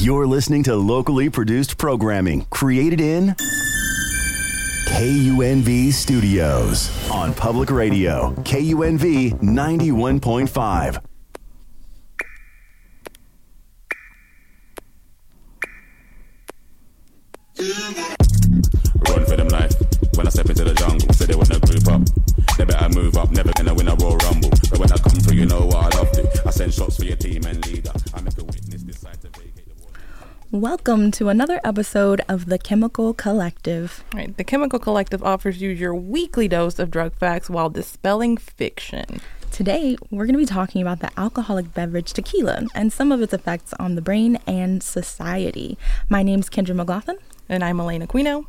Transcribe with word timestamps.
You're 0.00 0.28
listening 0.28 0.62
to 0.62 0.76
locally 0.76 1.28
produced 1.28 1.76
programming 1.76 2.44
created 2.50 3.00
in 3.00 3.34
KUNV 4.86 5.92
Studios 5.92 7.10
on 7.10 7.34
Public 7.34 7.68
Radio, 7.68 8.32
KUNV 8.44 9.40
91.5. 9.40 11.02
Run 19.08 19.26
for 19.26 19.36
them 19.36 19.48
life. 19.48 19.74
When 20.14 20.28
I 20.28 20.30
step 20.30 20.48
into 20.48 20.62
the 20.62 20.74
jungle, 20.74 21.12
say 21.12 21.26
they 21.26 21.34
wanna 21.34 21.58
group 21.58 21.88
up. 21.88 22.02
They 22.56 22.64
better 22.64 22.88
move 22.90 23.16
up, 23.16 23.32
never 23.32 23.50
gonna 23.52 23.74
win 23.74 23.88
a 23.88 23.96
Royal 23.96 24.16
Rumble. 24.18 24.50
But 24.70 24.78
when 24.78 24.92
I 24.92 24.96
come 24.96 25.18
through, 25.18 25.34
you 25.34 25.46
know 25.46 25.66
what 25.66 25.92
I 25.92 25.98
love 25.98 26.12
to. 26.12 26.42
I 26.46 26.50
send 26.50 26.72
shots 26.72 26.98
for 26.98 27.04
your 27.04 27.16
team 27.16 27.44
and 27.46 27.66
leader. 27.66 27.90
I 28.14 28.20
make 28.20 28.38
a 28.38 28.57
Welcome 30.50 31.10
to 31.10 31.28
another 31.28 31.60
episode 31.62 32.22
of 32.26 32.46
The 32.46 32.58
Chemical 32.58 33.12
Collective. 33.12 34.02
Right. 34.14 34.34
The 34.34 34.44
Chemical 34.44 34.78
Collective 34.78 35.22
offers 35.22 35.60
you 35.60 35.68
your 35.68 35.94
weekly 35.94 36.48
dose 36.48 36.78
of 36.78 36.90
drug 36.90 37.14
facts 37.16 37.50
while 37.50 37.68
dispelling 37.68 38.38
fiction. 38.38 39.20
Today, 39.52 39.98
we're 40.10 40.24
going 40.24 40.32
to 40.32 40.38
be 40.38 40.46
talking 40.46 40.80
about 40.80 41.00
the 41.00 41.10
alcoholic 41.20 41.74
beverage 41.74 42.14
tequila 42.14 42.66
and 42.74 42.90
some 42.90 43.12
of 43.12 43.20
its 43.20 43.34
effects 43.34 43.74
on 43.74 43.94
the 43.94 44.00
brain 44.00 44.38
and 44.46 44.82
society. 44.82 45.76
My 46.08 46.22
name's 46.22 46.48
Kendra 46.48 46.74
McLaughlin. 46.74 47.18
And 47.50 47.62
I'm 47.62 47.78
Elena 47.78 48.06
Quino. 48.06 48.46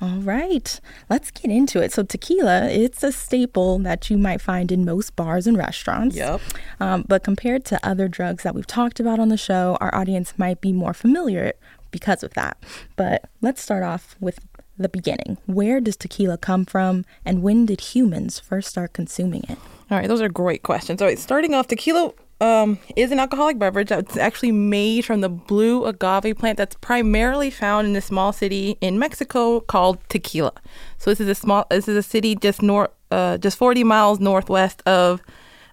All 0.00 0.18
right, 0.18 0.80
let's 1.10 1.32
get 1.32 1.50
into 1.50 1.82
it. 1.82 1.92
So, 1.92 2.04
tequila, 2.04 2.66
it's 2.68 3.02
a 3.02 3.10
staple 3.10 3.80
that 3.80 4.08
you 4.08 4.16
might 4.16 4.40
find 4.40 4.70
in 4.70 4.84
most 4.84 5.16
bars 5.16 5.46
and 5.48 5.56
restaurants. 5.56 6.14
Yep. 6.14 6.40
Um, 6.78 7.04
but 7.08 7.24
compared 7.24 7.64
to 7.66 7.84
other 7.84 8.06
drugs 8.06 8.44
that 8.44 8.54
we've 8.54 8.66
talked 8.66 9.00
about 9.00 9.18
on 9.18 9.28
the 9.28 9.36
show, 9.36 9.76
our 9.80 9.92
audience 9.92 10.34
might 10.38 10.60
be 10.60 10.72
more 10.72 10.94
familiar 10.94 11.52
because 11.90 12.22
of 12.22 12.34
that. 12.34 12.62
But 12.94 13.28
let's 13.40 13.60
start 13.60 13.82
off 13.82 14.14
with 14.20 14.38
the 14.76 14.88
beginning. 14.88 15.38
Where 15.46 15.80
does 15.80 15.96
tequila 15.96 16.38
come 16.38 16.64
from, 16.64 17.04
and 17.24 17.42
when 17.42 17.66
did 17.66 17.80
humans 17.80 18.38
first 18.38 18.68
start 18.68 18.92
consuming 18.92 19.42
it? 19.48 19.58
All 19.90 19.98
right, 19.98 20.06
those 20.06 20.20
are 20.20 20.28
great 20.28 20.62
questions. 20.62 21.02
All 21.02 21.08
right, 21.08 21.18
starting 21.18 21.54
off, 21.54 21.66
tequila 21.66 22.12
um, 22.40 22.78
is 22.96 23.10
an 23.10 23.18
alcoholic 23.18 23.58
beverage 23.58 23.88
that's 23.88 24.16
actually 24.16 24.52
made 24.52 25.04
from 25.04 25.20
the 25.20 25.28
blue 25.28 25.84
agave 25.84 26.38
plant 26.38 26.56
that's 26.56 26.76
primarily 26.76 27.50
found 27.50 27.86
in 27.88 27.96
a 27.96 28.00
small 28.00 28.32
city 28.32 28.76
in 28.80 28.98
Mexico 28.98 29.60
called 29.60 29.98
Tequila. 30.08 30.52
So 30.98 31.10
this 31.10 31.20
is 31.20 31.28
a 31.28 31.34
small, 31.34 31.66
this 31.70 31.88
is 31.88 31.96
a 31.96 32.02
city 32.02 32.36
just 32.36 32.62
north, 32.62 32.90
uh, 33.10 33.38
just 33.38 33.58
40 33.58 33.84
miles 33.84 34.20
northwest 34.20 34.82
of 34.86 35.22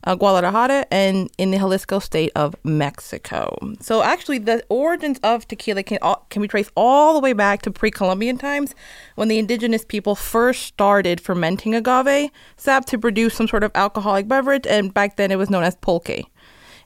uh, 0.06 0.16
Guadalajara 0.16 0.86
and 0.92 1.30
in 1.38 1.52
the 1.52 1.58
Jalisco 1.58 2.00
state 2.00 2.32
of 2.36 2.56
Mexico. 2.64 3.58
So 3.82 4.04
actually, 4.04 4.38
the 4.38 4.64
origins 4.70 5.20
of 5.24 5.48
tequila 5.48 5.84
can 5.84 6.00
can 6.30 6.42
be 6.42 6.48
traced 6.48 6.72
all 6.76 7.14
the 7.14 7.20
way 7.20 7.34
back 7.34 7.62
to 7.64 7.72
pre-Columbian 7.72 8.38
times, 8.38 8.76
when 9.16 9.28
the 9.28 9.40
indigenous 9.40 9.84
people 9.84 10.16
first 10.16 10.64
started 10.64 11.20
fermenting 11.20 11.74
agave 11.74 12.30
sap 12.58 12.86
to 12.86 12.98
produce 12.98 13.34
some 13.34 13.48
sort 13.48 13.64
of 13.64 13.72
alcoholic 13.76 14.28
beverage, 14.28 14.68
and 14.68 14.94
back 14.94 15.18
then 15.18 15.32
it 15.32 15.38
was 15.38 15.50
known 15.50 15.64
as 15.64 15.76
pulque. 15.76 16.26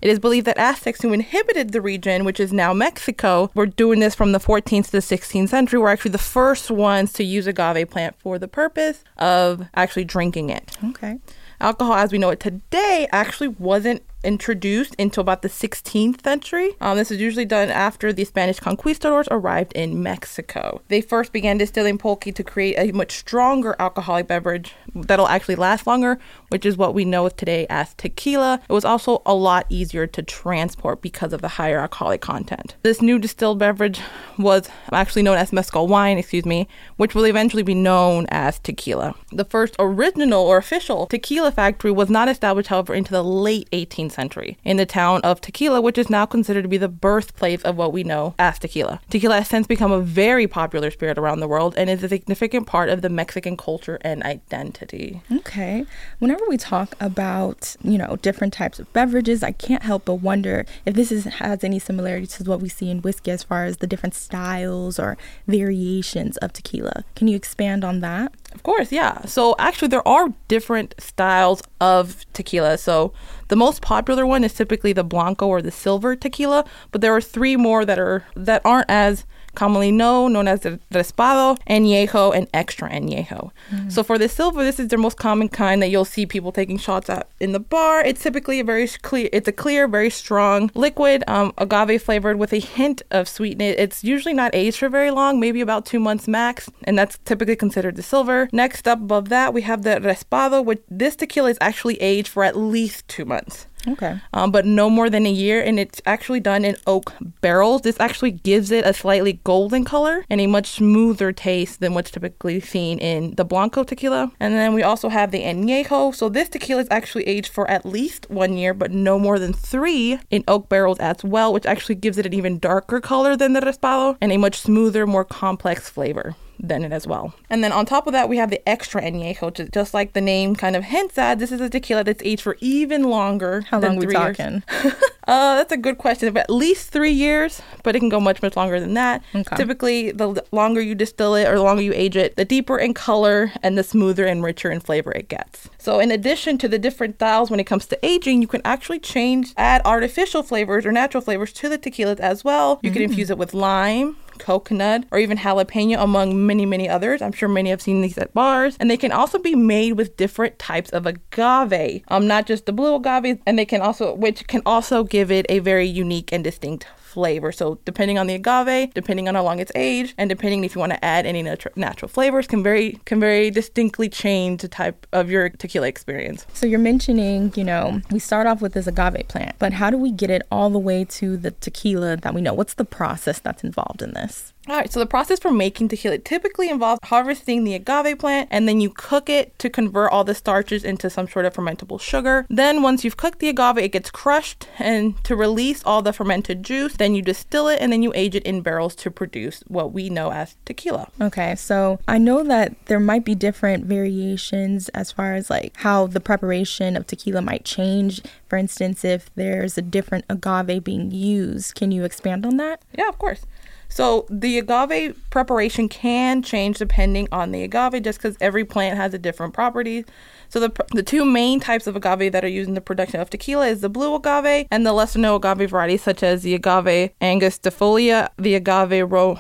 It 0.02 0.10
is 0.10 0.20
believed 0.20 0.48
that 0.48 0.58
Aztecs 0.58 1.02
who 1.02 1.14
inhabited 1.14 1.72
the 1.72 1.82
region, 1.82 2.24
which 2.24 2.40
is 2.40 2.54
now 2.54 2.74
Mexico, 2.74 3.52
were 3.54 3.66
doing 3.66 4.00
this 4.00 4.16
from 4.16 4.32
the 4.32 4.40
14th 4.40 4.86
to 4.86 4.92
the 4.92 4.98
16th 5.00 5.50
century, 5.50 5.80
were 5.80 5.90
actually 5.90 6.12
the 6.12 6.18
first 6.18 6.72
ones 6.72 7.12
to 7.14 7.24
use 7.24 7.48
agave 7.48 7.90
plant 7.90 8.16
for 8.20 8.40
the 8.40 8.48
purpose 8.48 9.04
of 9.18 9.68
actually 9.76 10.06
drinking 10.06 10.50
it. 10.50 10.78
Okay. 10.86 11.20
Alcohol, 11.62 11.96
as 11.96 12.12
we 12.12 12.18
know 12.18 12.30
it 12.30 12.40
today, 12.40 13.08
actually 13.12 13.50
wasn't 13.50 14.02
introduced 14.24 14.96
until 15.00 15.22
about 15.22 15.42
the 15.42 15.50
16th 15.50 16.24
century. 16.24 16.72
Um, 16.82 16.98
this 16.98 17.12
is 17.12 17.20
usually 17.20 17.46
done 17.46 17.70
after 17.70 18.12
the 18.12 18.26
Spanish 18.26 18.60
conquistadors 18.60 19.28
arrived 19.32 19.74
in 19.74 20.02
Mexico. 20.04 20.82
They 20.88 21.02
first 21.02 21.32
began 21.32 21.58
distilling 21.58 21.98
pulque 21.98 22.34
to 22.34 22.44
create 22.44 22.76
a 22.78 22.92
much 22.92 23.18
stronger 23.18 23.76
alcoholic 23.80 24.28
beverage 24.28 24.74
that'll 24.94 25.28
actually 25.28 25.56
last 25.56 25.88
longer, 25.88 26.20
which 26.50 26.66
is 26.66 26.78
what 26.78 26.94
we 26.94 27.06
know 27.06 27.30
today 27.30 27.66
as 27.70 27.94
tequila. 27.96 28.62
It 28.68 28.74
was 28.74 28.86
also 28.86 29.22
a 29.26 29.34
lot 29.34 29.66
easier 29.70 30.08
to 30.08 30.24
transport 30.24 31.02
because 31.02 31.34
of 31.34 31.42
the 31.42 31.48
higher 31.48 31.80
alcoholic 31.80 32.22
content. 32.22 32.76
This 32.84 33.02
new 33.02 33.20
distilled 33.20 33.60
beverage 33.60 34.02
was 34.38 34.70
actually 34.92 35.24
known 35.24 35.38
as 35.38 35.54
mezcal 35.54 35.88
wine, 35.88 36.18
excuse 36.18 36.46
me, 36.46 36.68
which 36.98 37.16
will 37.16 37.26
eventually 37.26 37.64
be 37.64 37.76
known 37.76 38.26
as 38.30 38.60
tequila. 38.60 39.16
The 39.32 39.46
first 39.46 39.76
original 39.80 40.46
or 40.46 40.58
official 40.58 41.08
tequila 41.08 41.52
factory 41.52 41.92
was 41.92 42.10
not 42.10 42.28
established, 42.28 42.70
however, 42.70 42.94
into 42.94 43.12
the 43.12 43.24
late 43.24 43.70
18th 43.72 44.09
century 44.10 44.58
in 44.64 44.78
the 44.78 44.86
town 44.86 45.22
of 45.22 45.42
Tequila, 45.42 45.82
which 45.82 45.98
is 45.98 46.10
now 46.10 46.26
considered 46.26 46.64
to 46.64 46.68
be 46.68 46.78
the 46.78 46.88
birthplace 46.88 47.62
of 47.64 47.76
what 47.76 47.94
we 47.94 48.04
know 48.04 48.36
as 48.40 48.60
tequila. 48.60 49.02
Tequila 49.10 49.38
has 49.38 49.48
since 49.48 49.68
become 49.68 49.92
a 49.92 50.02
very 50.02 50.48
popular 50.48 50.92
spirit 50.92 51.18
around 51.18 51.40
the 51.40 51.48
world 51.48 51.74
and 51.78 51.90
is 51.90 52.04
a 52.04 52.10
significant 52.10 52.68
part 52.68 52.90
of 52.90 53.02
the 53.02 53.10
Mexican 53.10 53.58
culture 53.58 53.98
and 54.02 54.24
identity. 54.24 55.22
Okay. 55.32 55.86
Whenever 56.20 56.44
we 56.48 56.58
talk 56.58 56.96
about, 57.00 57.76
you 57.82 57.98
know, 57.98 58.18
different 58.22 58.54
types 58.54 58.80
of 58.80 58.92
beverages, 58.94 59.44
I 59.44 59.52
can't 59.52 59.84
help 59.84 60.06
but 60.06 60.16
wonder 60.16 60.66
if 60.86 60.96
this 60.96 61.12
is, 61.12 61.26
has 61.26 61.64
any 61.64 61.80
similarities 61.80 62.38
to 62.38 62.44
what 62.44 62.62
we 62.62 62.70
see 62.70 62.90
in 62.90 63.02
whiskey 63.02 63.32
as 63.32 63.44
far 63.44 63.66
as 63.66 63.78
the 63.78 63.88
different 63.88 64.16
styles 64.16 65.00
or 65.00 65.18
variations 65.48 66.38
of 66.38 66.54
tequila. 66.54 67.04
Can 67.16 67.28
you 67.28 67.36
expand 67.36 67.84
on 67.84 68.00
that? 68.02 68.34
Of 68.54 68.64
course, 68.64 68.92
yeah. 68.92 69.26
So 69.26 69.56
actually, 69.60 69.90
there 69.90 70.08
are 70.08 70.34
different 70.48 70.96
styles 70.98 71.62
of 71.80 72.26
tequila. 72.34 72.78
So 72.78 73.14
the 73.48 73.56
most 73.56 73.82
popular 73.82 74.26
one 74.26 74.44
is 74.44 74.54
typically 74.54 74.92
the 74.92 75.04
blanco 75.04 75.48
or 75.48 75.62
the 75.62 75.72
silver 75.72 76.16
tequila, 76.16 76.66
but 76.92 77.02
there 77.02 77.16
are 77.16 77.22
three 77.22 77.56
more 77.56 77.86
that 77.86 78.00
are 78.00 78.26
that 78.36 78.62
aren't 78.66 78.90
as 78.90 79.26
commonly 79.56 79.92
known, 79.92 80.34
known 80.34 80.48
as 80.48 80.62
the 80.62 80.80
Reposado, 80.92 81.58
Añejo, 81.70 82.36
and 82.36 82.48
Extra 82.54 82.90
Añejo. 82.90 83.52
So 83.90 84.04
for 84.04 84.18
the 84.18 84.30
silver, 84.30 84.64
this 84.64 84.80
is 84.80 84.88
the 84.90 84.98
most 84.98 85.18
common 85.18 85.50
kind 85.50 85.82
that 85.82 85.90
you'll 85.90 86.06
see 86.06 86.26
people 86.26 86.52
taking 86.52 86.78
shots 86.78 87.10
at 87.10 87.30
in 87.40 87.52
the 87.52 87.60
bar. 87.60 88.02
It's 88.02 88.22
typically 88.22 88.60
a 88.60 88.64
very 88.64 88.88
clear, 88.88 89.30
it's 89.32 89.48
a 89.48 89.52
clear, 89.52 89.88
very 89.88 90.10
strong 90.10 90.72
liquid, 90.74 91.24
um, 91.28 91.54
agave 91.58 92.02
flavored 92.02 92.38
with 92.38 92.54
a 92.54 92.60
hint 92.60 93.02
of 93.12 93.28
sweetness. 93.28 93.76
It's 93.78 94.04
usually 94.04 94.34
not 94.34 94.54
aged 94.54 94.78
for 94.78 94.90
very 94.90 95.12
long, 95.12 95.40
maybe 95.40 95.62
about 95.62 95.86
two 95.86 96.00
months 96.00 96.28
max, 96.28 96.70
and 96.84 96.98
that's 96.98 97.18
typically 97.26 97.56
considered 97.56 97.96
the 97.96 98.04
silver. 98.04 98.50
Next 98.52 98.88
up 98.88 99.00
above 99.00 99.30
that, 99.30 99.54
we 99.54 99.62
have 99.64 99.84
the 99.84 100.00
Reposado, 100.02 100.64
which 100.64 100.82
this 100.90 101.16
tequila 101.16 101.52
is 101.52 101.58
actually 101.62 102.02
aged 102.02 102.28
for 102.30 102.44
at 102.44 102.56
least 102.58 103.08
two 103.08 103.26
months 103.26 103.68
Okay. 103.88 104.20
um, 104.34 104.52
but 104.52 104.66
no 104.66 104.90
more 104.90 105.10
than 105.10 105.26
a 105.26 105.32
year, 105.32 105.62
and 105.62 105.80
it's 105.80 106.02
actually 106.06 106.40
done 106.40 106.66
in 106.66 106.76
oak 106.86 107.14
barrels. 107.42 107.82
This 107.82 108.00
actually 108.00 108.32
gives 108.32 108.72
it 108.72 108.86
a 108.86 108.94
slightly 108.94 109.40
golden 109.44 109.86
color 109.86 110.26
and 110.30 110.42
a 110.42 110.48
much 110.48 110.68
smoother 110.68 111.32
taste 111.32 111.80
than 111.80 111.94
what's 111.94 112.12
typically 112.12 112.60
seen 112.60 113.00
in 113.00 113.36
the 113.36 113.46
Blanco 113.46 113.84
tequila. 113.84 114.32
And 114.40 114.54
then 114.54 114.74
we 114.74 114.84
also 114.84 115.10
have 115.10 115.32
the 115.32 115.44
Añejo. 115.44 116.14
So 116.14 116.30
this 116.30 116.50
tequila 116.50 116.82
is 116.82 116.88
actually 116.92 117.26
aged 117.28 117.52
for 117.52 117.70
at 117.70 117.86
least 117.86 118.30
one 118.30 118.58
year, 118.58 118.74
but 118.74 118.92
no 118.92 119.18
more 119.18 119.40
than 119.40 119.54
three 119.54 120.20
in 120.30 120.44
oak 120.48 120.70
barrels 120.70 121.00
as 121.00 121.24
well, 121.24 121.54
which 121.54 121.66
actually 121.66 121.96
gives 121.96 122.18
it 122.18 122.26
an 122.26 122.34
even 122.34 122.60
darker 122.60 123.00
color 123.00 123.36
than 123.36 123.54
the 123.54 123.62
Reposado 123.62 124.18
and 124.22 124.32
a 124.32 124.38
much 124.38 124.60
smoother, 124.60 125.08
more 125.08 125.26
complex 125.26 125.90
flavor 125.90 126.36
than 126.60 126.84
it 126.84 126.92
as 126.92 127.08
well. 127.08 127.34
And 127.50 127.64
then 127.64 127.72
on 127.72 127.86
top 127.86 128.08
of 128.08 128.14
that, 128.14 128.30
we 128.30 128.38
have 128.38 128.50
the 128.50 128.68
extra 128.68 129.02
añejo, 129.02 129.72
just 129.72 129.94
like 129.94 130.14
the 130.14 130.22
name 130.22 130.56
kind 130.56 130.76
of 130.76 130.84
hints 130.84 131.18
at. 131.18 131.40
This 131.40 131.52
is 131.52 131.62
a 131.62 131.70
tequila 131.70 132.04
that's 132.04 132.22
aged 132.24 132.42
for 132.42 132.58
even 132.60 133.04
longer. 133.04 133.62
How 133.70 133.80
than 133.80 133.96
long 133.96 134.06
we 134.06 134.14
talking? 134.14 134.64
Uh, 135.30 135.58
that's 135.58 135.72
a 135.72 135.78
good 135.78 136.00
question. 136.00 136.34
But 136.34 136.46
at 136.46 136.50
least 136.50 136.90
three 136.90 137.12
years, 137.12 137.62
but 137.84 137.96
it 137.96 138.00
can 138.00 138.10
go 138.10 138.20
much, 138.20 138.42
much 138.42 138.56
longer 138.56 138.80
than 138.80 138.96
that. 138.96 139.22
Okay. 139.36 139.56
Typically, 139.58 140.12
the 140.12 140.44
longer 140.52 140.82
you 140.82 140.96
distill 140.96 141.36
it 141.36 141.48
or 141.48 141.56
the 141.56 141.62
longer 141.62 141.84
you 141.84 141.94
age 141.94 142.18
it, 142.18 142.36
the 142.36 142.46
deeper 142.46 142.80
in 142.80 142.96
color 142.96 143.52
and 143.62 143.78
the 143.78 143.84
smoother 143.84 144.26
and 144.26 144.44
richer 144.44 144.72
in 144.72 144.80
flavor 144.80 145.12
it 145.12 145.30
gets. 145.30 145.70
So, 145.78 146.00
in 146.00 146.10
addition 146.10 146.58
to 146.58 146.68
the 146.68 146.80
different 146.80 147.18
styles 147.18 147.52
when 147.52 147.60
it 147.60 147.66
comes 147.66 147.86
to 147.88 148.00
aging, 148.04 148.42
you 148.42 148.48
can 148.48 148.64
actually 148.66 149.00
change, 149.00 149.54
add 149.56 149.84
artificial 149.86 150.42
flavors 150.42 150.84
or 150.84 150.92
natural 150.92 151.22
flavors 151.22 151.54
to 151.54 151.70
the 151.70 151.78
tequilas 151.78 152.20
as 152.20 152.44
well. 152.44 152.80
You 152.82 152.90
can 152.90 153.04
infuse 153.04 153.30
it 153.30 153.38
with 153.38 153.54
lime, 153.54 154.18
coconut, 154.40 155.06
or 155.12 155.20
even 155.20 155.38
jalapeno, 155.38 156.02
among 156.02 156.46
many, 156.46 156.66
many 156.66 156.90
others. 156.90 157.22
I'm 157.22 157.32
sure 157.32 157.50
many 157.50 157.70
have 157.70 157.82
seen 157.82 158.02
these 158.02 158.18
at 158.18 158.34
bars. 158.34 158.78
And 158.80 158.90
they 158.90 158.98
can 158.98 159.12
also 159.12 159.38
be 159.38 159.56
made 159.56 159.94
with 159.94 160.18
different 160.18 160.58
types 160.58 160.90
of 160.90 161.06
agave, 161.06 162.02
um, 162.08 162.28
not 162.28 162.48
just 162.48 162.66
the 162.66 162.74
blue 162.74 162.96
agave, 162.96 163.40
and 163.46 163.60
they 163.60 163.66
can 163.66 163.82
also, 163.82 164.14
which 164.14 164.48
can 164.48 164.62
also 164.66 165.04
give 165.04 165.30
it 165.32 165.46
a 165.50 165.60
very 165.60 165.86
unique 165.86 166.32
and 166.32 166.44
distinct 166.44 166.88
flavor. 167.10 167.52
So 167.52 167.80
depending 167.86 168.18
on 168.18 168.28
the 168.28 168.36
agave, 168.36 168.94
depending 168.94 169.28
on 169.28 169.36
how 169.36 169.44
long 169.44 169.60
it's 169.60 169.72
aged, 169.76 170.14
and 170.18 170.30
depending 170.30 170.64
if 170.64 170.76
you 170.76 170.80
want 170.80 170.94
to 170.94 171.04
add 171.04 171.26
any 171.26 171.44
natu- 171.44 171.76
natural 171.76 172.08
flavors, 172.08 172.48
can 172.48 172.62
very 172.64 173.00
can 173.06 173.20
very 173.20 173.50
distinctly 173.50 174.08
change 174.10 174.62
the 174.62 174.68
type 174.68 175.08
of 175.12 175.30
your 175.30 175.50
tequila 175.50 175.88
experience. 175.88 176.46
So 176.54 176.68
you're 176.68 176.80
mentioning, 176.80 177.52
you 177.56 177.64
know, 177.64 178.02
we 178.12 178.20
start 178.20 178.46
off 178.48 178.62
with 178.62 178.74
this 178.74 178.88
agave 178.88 179.28
plant, 179.28 179.56
but 179.60 179.74
how 179.74 179.90
do 179.90 179.98
we 179.98 180.12
get 180.12 180.30
it 180.30 180.44
all 180.52 180.70
the 180.70 180.80
way 180.80 181.04
to 181.06 181.36
the 181.38 181.52
tequila 181.52 182.18
that 182.18 182.34
we 182.34 182.42
know? 182.42 182.54
What's 182.54 182.76
the 182.76 182.86
process 182.86 183.40
that's 183.40 183.64
involved 183.64 184.02
in 184.02 184.14
this? 184.14 184.54
All 184.70 184.76
right, 184.76 184.94
so 184.94 185.00
the 185.00 185.08
process 185.08 185.40
for 185.40 185.52
making 185.52 185.88
tequila 185.88 186.20
typically 186.20 186.70
involves 186.70 187.00
harvesting 187.06 187.64
the 187.64 187.74
agave 187.74 188.20
plant 188.20 188.50
and 188.52 188.68
then 188.68 188.80
you 188.80 188.92
cook 188.92 189.28
it 189.28 189.58
to 189.58 189.68
convert 189.68 190.12
all 190.12 190.24
the 190.24 190.36
starches 190.36 190.84
into 190.84 191.10
some 191.10 191.28
sort 191.28 191.46
of 191.46 191.56
fermentable 191.56 192.00
sugar. 192.00 192.46
Then, 192.52 192.84
once 192.84 193.04
you've 193.04 193.18
cooked 193.18 193.40
the 193.40 193.50
agave, 193.50 193.80
it 193.80 193.92
gets 193.92 194.12
crushed 194.12 194.68
and 194.78 195.22
to 195.24 195.36
release 195.36 195.84
all 195.84 196.04
the 196.04 196.14
fermented 196.14 196.62
juice, 196.62 196.94
then 196.98 197.16
you 197.16 197.24
distill 197.24 197.68
it 197.68 197.80
and 197.82 197.92
then 197.92 198.04
you 198.04 198.12
age 198.14 198.36
it 198.36 198.44
in 198.44 198.62
barrels 198.62 198.94
to 198.98 199.10
produce 199.10 199.64
what 199.68 199.92
we 199.92 200.08
know 200.08 200.32
as 200.32 200.56
tequila. 200.66 201.10
Okay, 201.20 201.56
so 201.56 202.00
I 202.08 202.20
know 202.20 202.44
that 202.44 202.76
there 202.86 203.00
might 203.00 203.26
be 203.26 203.34
different 203.34 203.86
variations 203.86 204.90
as 204.90 205.12
far 205.12 205.34
as 205.34 205.50
like 205.50 205.74
how 205.78 206.06
the 206.06 206.20
preparation 206.20 206.96
of 206.96 207.08
tequila 207.08 207.42
might 207.42 207.66
change. 207.66 208.22
For 208.48 208.58
instance, 208.58 209.04
if 209.04 209.34
there's 209.34 209.80
a 209.80 209.82
different 209.82 210.26
agave 210.30 210.84
being 210.84 211.10
used, 211.10 211.74
can 211.74 211.92
you 211.92 212.04
expand 212.04 212.46
on 212.46 212.58
that? 212.58 212.84
Yeah, 212.96 213.10
of 213.10 213.18
course. 213.18 213.48
So 213.90 214.28
the 214.30 214.60
agave 214.60 215.20
preparation 215.32 215.90
can 215.90 216.44
change 216.44 216.78
depending 216.78 217.28
on 217.32 217.52
the 217.52 217.64
agave, 217.64 218.04
just 218.04 218.20
because 218.20 218.38
every 218.40 218.64
plant 218.64 218.98
has 218.98 219.14
a 219.14 219.18
different 219.18 219.54
property. 219.54 220.06
So 220.48 220.60
the 220.60 220.72
the 220.94 221.04
two 221.04 221.26
main 221.26 221.60
types 221.60 221.88
of 221.88 221.96
agave 221.96 222.32
that 222.32 222.46
are 222.46 222.48
used 222.48 222.70
in 222.70 222.76
the 222.76 222.82
production 222.82 223.20
of 223.20 223.30
tequila 223.30 223.68
is 223.68 223.82
the 223.82 223.90
blue 223.90 224.16
agave 224.16 224.68
and 224.72 224.86
the 224.86 224.94
lesser 224.94 225.20
known 225.20 225.38
agave 225.38 225.72
varieties 225.72 226.04
such 226.04 226.24
as 226.24 226.44
the 226.44 226.54
agave 226.54 227.12
angustifolia, 227.20 228.30
the 228.38 228.56
agave 228.56 229.12
ro- 229.12 229.40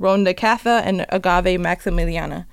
rhodacantha, 0.00 0.82
and 0.84 1.06
agave 1.08 1.60
maximiliana. 1.60 2.46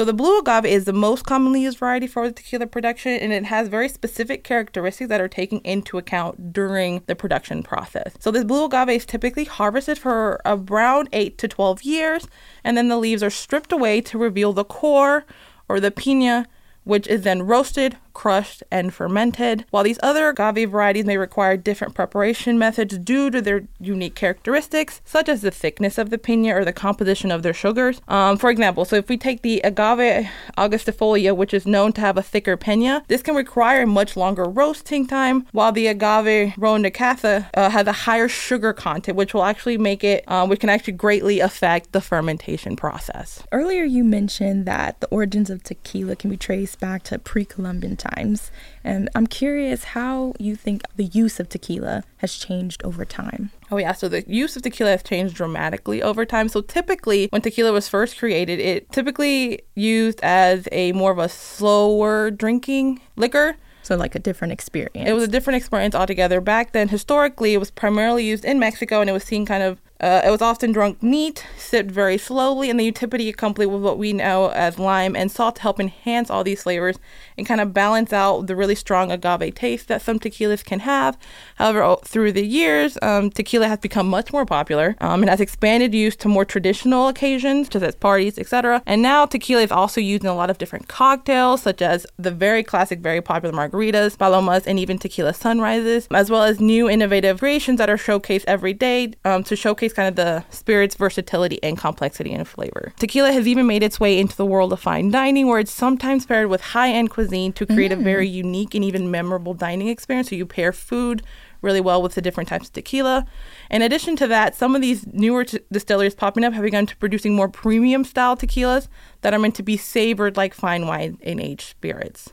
So 0.00 0.06
the 0.06 0.14
blue 0.14 0.38
agave 0.38 0.64
is 0.64 0.86
the 0.86 0.94
most 0.94 1.26
commonly 1.26 1.60
used 1.60 1.76
variety 1.76 2.06
for 2.06 2.30
tequila 2.30 2.66
production, 2.66 3.12
and 3.12 3.34
it 3.34 3.44
has 3.44 3.68
very 3.68 3.86
specific 3.86 4.44
characteristics 4.44 5.10
that 5.10 5.20
are 5.20 5.28
taken 5.28 5.58
into 5.58 5.98
account 5.98 6.54
during 6.54 7.02
the 7.04 7.14
production 7.14 7.62
process. 7.62 8.14
So 8.18 8.30
this 8.30 8.44
blue 8.44 8.64
agave 8.64 8.88
is 8.88 9.04
typically 9.04 9.44
harvested 9.44 9.98
for 9.98 10.40
around 10.46 11.10
8 11.12 11.36
to 11.36 11.48
12 11.48 11.82
years, 11.82 12.26
and 12.64 12.78
then 12.78 12.88
the 12.88 12.96
leaves 12.96 13.22
are 13.22 13.28
stripped 13.28 13.72
away 13.72 14.00
to 14.00 14.16
reveal 14.16 14.54
the 14.54 14.64
core 14.64 15.26
or 15.68 15.80
the 15.80 15.90
piña, 15.90 16.46
which 16.84 17.06
is 17.06 17.20
then 17.20 17.42
roasted, 17.42 17.98
crushed, 18.12 18.62
and 18.70 18.92
fermented. 18.92 19.64
While 19.70 19.84
these 19.84 19.98
other 20.02 20.28
agave 20.28 20.70
varieties 20.70 21.04
may 21.04 21.16
require 21.16 21.56
different 21.56 21.94
preparation 21.94 22.58
methods 22.58 22.98
due 22.98 23.30
to 23.30 23.40
their 23.40 23.66
unique 23.78 24.14
characteristics, 24.14 25.00
such 25.04 25.28
as 25.28 25.42
the 25.42 25.50
thickness 25.50 25.98
of 25.98 26.10
the 26.10 26.18
piña 26.18 26.54
or 26.54 26.64
the 26.64 26.72
composition 26.72 27.30
of 27.30 27.42
their 27.42 27.54
sugars. 27.54 28.00
Um, 28.08 28.36
for 28.36 28.50
example, 28.50 28.84
so 28.84 28.96
if 28.96 29.08
we 29.08 29.16
take 29.16 29.42
the 29.42 29.60
agave 29.64 30.28
angustifolia, 30.56 31.34
which 31.34 31.54
is 31.54 31.66
known 31.66 31.92
to 31.94 32.00
have 32.00 32.16
a 32.16 32.22
thicker 32.22 32.56
piña, 32.56 33.06
this 33.08 33.22
can 33.22 33.34
require 33.34 33.82
a 33.82 33.86
much 33.86 34.16
longer 34.16 34.44
roasting 34.44 35.06
time, 35.06 35.46
while 35.52 35.72
the 35.72 35.86
agave 35.86 36.54
rhodacantha 36.54 37.48
uh, 37.54 37.70
has 37.70 37.86
a 37.86 37.92
higher 37.92 38.28
sugar 38.28 38.72
content, 38.72 39.16
which 39.16 39.34
will 39.34 39.44
actually 39.44 39.78
make 39.78 40.04
it, 40.04 40.24
uh, 40.26 40.46
which 40.46 40.60
can 40.60 40.68
actually 40.68 40.92
greatly 40.92 41.40
affect 41.40 41.92
the 41.92 42.00
fermentation 42.00 42.76
process. 42.76 43.42
Earlier, 43.52 43.84
you 43.84 44.04
mentioned 44.04 44.66
that 44.66 45.00
the 45.00 45.08
origins 45.08 45.50
of 45.50 45.62
tequila 45.62 46.16
can 46.16 46.30
be 46.30 46.36
traced 46.36 46.80
back 46.80 47.02
to 47.04 47.18
pre 47.18 47.44
Columbian 47.44 47.96
times. 48.00 48.50
And 48.82 49.08
I'm 49.14 49.26
curious 49.26 49.84
how 49.84 50.32
you 50.38 50.56
think 50.56 50.82
the 50.96 51.04
use 51.04 51.38
of 51.38 51.48
tequila 51.48 52.02
has 52.16 52.34
changed 52.34 52.82
over 52.84 53.04
time. 53.04 53.50
Oh, 53.70 53.76
yeah. 53.76 53.92
So 53.92 54.08
the 54.08 54.24
use 54.26 54.56
of 54.56 54.62
tequila 54.62 54.90
has 54.90 55.02
changed 55.02 55.36
dramatically 55.36 56.02
over 56.02 56.24
time. 56.24 56.48
So 56.48 56.60
typically, 56.62 57.28
when 57.30 57.42
tequila 57.42 57.72
was 57.72 57.88
first 57.88 58.18
created, 58.18 58.58
it 58.58 58.90
typically 58.90 59.60
used 59.74 60.20
as 60.22 60.68
a 60.72 60.92
more 60.92 61.12
of 61.12 61.18
a 61.18 61.28
slower 61.28 62.30
drinking 62.30 63.00
liquor. 63.16 63.56
So, 63.82 63.96
like 63.96 64.14
a 64.14 64.18
different 64.18 64.52
experience. 64.52 65.08
It 65.08 65.14
was 65.14 65.24
a 65.24 65.28
different 65.28 65.56
experience 65.56 65.94
altogether. 65.94 66.40
Back 66.40 66.72
then, 66.72 66.88
historically, 66.88 67.54
it 67.54 67.58
was 67.58 67.70
primarily 67.70 68.24
used 68.24 68.44
in 68.44 68.58
Mexico 68.58 69.00
and 69.00 69.08
it 69.08 69.12
was 69.12 69.24
seen 69.24 69.46
kind 69.46 69.62
of 69.62 69.80
uh, 70.00 70.22
it 70.24 70.30
was 70.30 70.40
often 70.40 70.72
drunk 70.72 71.02
neat, 71.02 71.44
sipped 71.58 71.90
very 71.90 72.16
slowly, 72.16 72.70
and 72.70 72.80
the 72.80 72.84
utility 72.84 73.28
accompanied 73.28 73.66
with 73.66 73.82
what 73.82 73.98
we 73.98 74.14
know 74.14 74.48
as 74.48 74.78
lime 74.78 75.14
and 75.14 75.30
salt 75.30 75.56
to 75.56 75.62
help 75.62 75.78
enhance 75.78 76.30
all 76.30 76.42
these 76.42 76.62
flavors 76.62 76.98
and 77.36 77.46
kind 77.46 77.60
of 77.60 77.74
balance 77.74 78.12
out 78.12 78.46
the 78.46 78.56
really 78.56 78.74
strong 78.74 79.12
agave 79.12 79.54
taste 79.54 79.88
that 79.88 80.00
some 80.00 80.18
tequilas 80.18 80.64
can 80.64 80.80
have. 80.80 81.18
However, 81.56 81.96
through 82.02 82.32
the 82.32 82.46
years, 82.46 82.96
um, 83.02 83.30
tequila 83.30 83.68
has 83.68 83.78
become 83.78 84.08
much 84.08 84.32
more 84.32 84.46
popular. 84.46 84.96
Um, 85.02 85.22
it 85.22 85.28
has 85.28 85.40
expanded 85.40 85.94
use 85.94 86.16
to 86.16 86.28
more 86.28 86.46
traditional 86.46 87.08
occasions, 87.08 87.68
such 87.70 87.82
as 87.82 87.94
parties, 87.94 88.38
etc. 88.38 88.82
And 88.86 89.02
now 89.02 89.26
tequila 89.26 89.62
is 89.62 89.70
also 89.70 90.00
used 90.00 90.24
in 90.24 90.30
a 90.30 90.34
lot 90.34 90.48
of 90.48 90.56
different 90.56 90.88
cocktails, 90.88 91.62
such 91.62 91.82
as 91.82 92.06
the 92.18 92.30
very 92.30 92.62
classic, 92.62 93.00
very 93.00 93.20
popular 93.20 93.54
margaritas, 93.54 94.16
palomas, 94.16 94.66
and 94.66 94.78
even 94.78 94.98
tequila 94.98 95.34
sunrises, 95.34 96.08
as 96.10 96.30
well 96.30 96.42
as 96.42 96.58
new 96.58 96.88
innovative 96.88 97.40
creations 97.40 97.76
that 97.76 97.90
are 97.90 97.98
showcased 97.98 98.44
every 98.46 98.72
day 98.72 99.12
um, 99.26 99.44
to 99.44 99.54
showcase 99.54 99.89
kind 99.92 100.08
of 100.08 100.16
the 100.16 100.44
spirit's 100.50 100.94
versatility 100.94 101.62
and 101.62 101.78
complexity 101.78 102.32
and 102.32 102.46
flavor. 102.46 102.92
Tequila 102.98 103.32
has 103.32 103.46
even 103.46 103.66
made 103.66 103.82
its 103.82 104.00
way 104.00 104.18
into 104.18 104.36
the 104.36 104.46
world 104.46 104.72
of 104.72 104.80
fine 104.80 105.10
dining, 105.10 105.46
where 105.46 105.58
it's 105.58 105.72
sometimes 105.72 106.26
paired 106.26 106.48
with 106.48 106.60
high 106.60 106.90
end 106.90 107.10
cuisine 107.10 107.52
to 107.54 107.66
create 107.66 107.90
mm. 107.90 108.00
a 108.00 108.02
very 108.02 108.28
unique 108.28 108.74
and 108.74 108.84
even 108.84 109.10
memorable 109.10 109.54
dining 109.54 109.88
experience. 109.88 110.30
So 110.30 110.36
you 110.36 110.46
pair 110.46 110.72
food 110.72 111.22
really 111.62 111.80
well 111.80 112.02
with 112.02 112.14
the 112.14 112.22
different 112.22 112.48
types 112.48 112.68
of 112.68 112.72
tequila. 112.72 113.26
In 113.70 113.82
addition 113.82 114.16
to 114.16 114.26
that, 114.28 114.54
some 114.54 114.74
of 114.74 114.80
these 114.80 115.06
newer 115.06 115.44
t- 115.44 115.60
distilleries 115.70 116.14
popping 116.14 116.44
up 116.44 116.52
have 116.54 116.62
begun 116.62 116.86
to 116.86 116.96
producing 116.96 117.34
more 117.34 117.48
premium 117.48 118.04
style 118.04 118.36
tequilas 118.36 118.88
that 119.20 119.34
are 119.34 119.38
meant 119.38 119.54
to 119.56 119.62
be 119.62 119.76
savored 119.76 120.36
like 120.36 120.54
fine 120.54 120.86
wine 120.86 121.18
and 121.22 121.40
aged 121.40 121.68
spirits. 121.68 122.32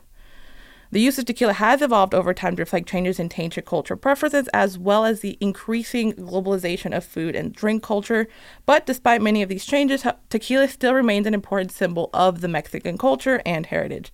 The 0.90 1.00
use 1.00 1.18
of 1.18 1.26
tequila 1.26 1.52
has 1.54 1.82
evolved 1.82 2.14
over 2.14 2.32
time 2.32 2.56
to 2.56 2.62
reflect 2.62 2.88
changes 2.88 3.20
in 3.20 3.30
ancient 3.36 3.66
cultural 3.66 3.98
preferences 3.98 4.48
as 4.54 4.78
well 4.78 5.04
as 5.04 5.20
the 5.20 5.36
increasing 5.40 6.14
globalization 6.14 6.96
of 6.96 7.04
food 7.04 7.36
and 7.36 7.52
drink 7.52 7.82
culture. 7.82 8.26
But 8.64 8.86
despite 8.86 9.20
many 9.20 9.42
of 9.42 9.50
these 9.50 9.66
changes, 9.66 10.06
tequila 10.30 10.68
still 10.68 10.94
remains 10.94 11.26
an 11.26 11.34
important 11.34 11.72
symbol 11.72 12.08
of 12.14 12.40
the 12.40 12.48
Mexican 12.48 12.96
culture 12.96 13.42
and 13.44 13.66
heritage. 13.66 14.12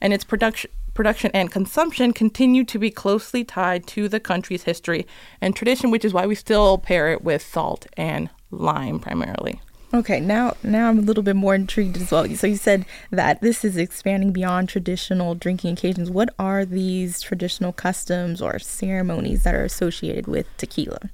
And 0.00 0.12
its 0.12 0.24
production 0.24 0.70
production 0.94 1.30
and 1.34 1.52
consumption 1.52 2.12
continue 2.12 2.64
to 2.64 2.78
be 2.78 2.90
closely 2.90 3.44
tied 3.44 3.86
to 3.86 4.08
the 4.08 4.18
country's 4.18 4.62
history 4.62 5.06
and 5.42 5.54
tradition, 5.54 5.90
which 5.90 6.06
is 6.06 6.14
why 6.14 6.26
we 6.26 6.34
still 6.34 6.78
pair 6.78 7.12
it 7.12 7.22
with 7.22 7.42
salt 7.42 7.86
and 7.98 8.30
lime 8.50 8.98
primarily. 8.98 9.60
Okay, 9.94 10.18
now 10.18 10.56
now 10.62 10.88
I'm 10.88 10.98
a 10.98 11.02
little 11.02 11.22
bit 11.22 11.36
more 11.36 11.54
intrigued 11.54 11.96
as 11.96 12.10
well. 12.10 12.26
So 12.34 12.46
you 12.46 12.56
said 12.56 12.84
that 13.10 13.40
this 13.40 13.64
is 13.64 13.76
expanding 13.76 14.32
beyond 14.32 14.68
traditional 14.68 15.34
drinking 15.34 15.74
occasions. 15.74 16.10
What 16.10 16.34
are 16.38 16.64
these 16.64 17.20
traditional 17.20 17.72
customs 17.72 18.42
or 18.42 18.58
ceremonies 18.58 19.44
that 19.44 19.54
are 19.54 19.64
associated 19.64 20.26
with 20.26 20.46
tequila? 20.56 21.10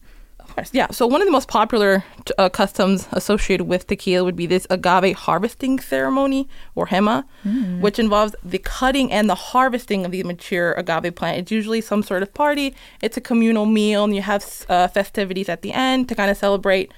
Yeah, 0.73 0.89
so 0.91 1.07
one 1.07 1.23
of 1.23 1.27
the 1.27 1.33
most 1.33 1.49
popular 1.49 2.05
uh, 2.37 2.49
customs 2.49 3.09
associated 3.13 3.65
with 3.65 3.87
tequila 3.87 4.25
would 4.25 4.37
be 4.37 4.47
this 4.47 4.67
agave 4.69 5.17
harvesting 5.17 5.81
ceremony 5.81 6.49
or 6.75 6.87
jima, 6.87 7.25
mm. 7.45 7.81
which 7.81 7.99
involves 7.99 8.35
the 8.45 8.59
cutting 8.59 9.11
and 9.11 9.31
the 9.31 9.35
harvesting 9.35 10.05
of 10.05 10.11
the 10.11 10.23
mature 10.25 10.73
agave 10.73 11.15
plant. 11.15 11.39
It's 11.39 11.51
usually 11.51 11.81
some 11.81 12.03
sort 12.03 12.23
of 12.23 12.35
party, 12.35 12.75
it's 13.01 13.17
a 13.17 13.21
communal 13.21 13.67
meal, 13.67 14.05
and 14.05 14.15
you 14.15 14.23
have 14.23 14.67
uh, 14.69 14.89
festivities 14.89 15.49
at 15.49 15.63
the 15.63 15.73
end 15.73 16.09
to 16.11 16.15
kind 16.15 16.31
of 16.31 16.37
celebrate 16.37 16.93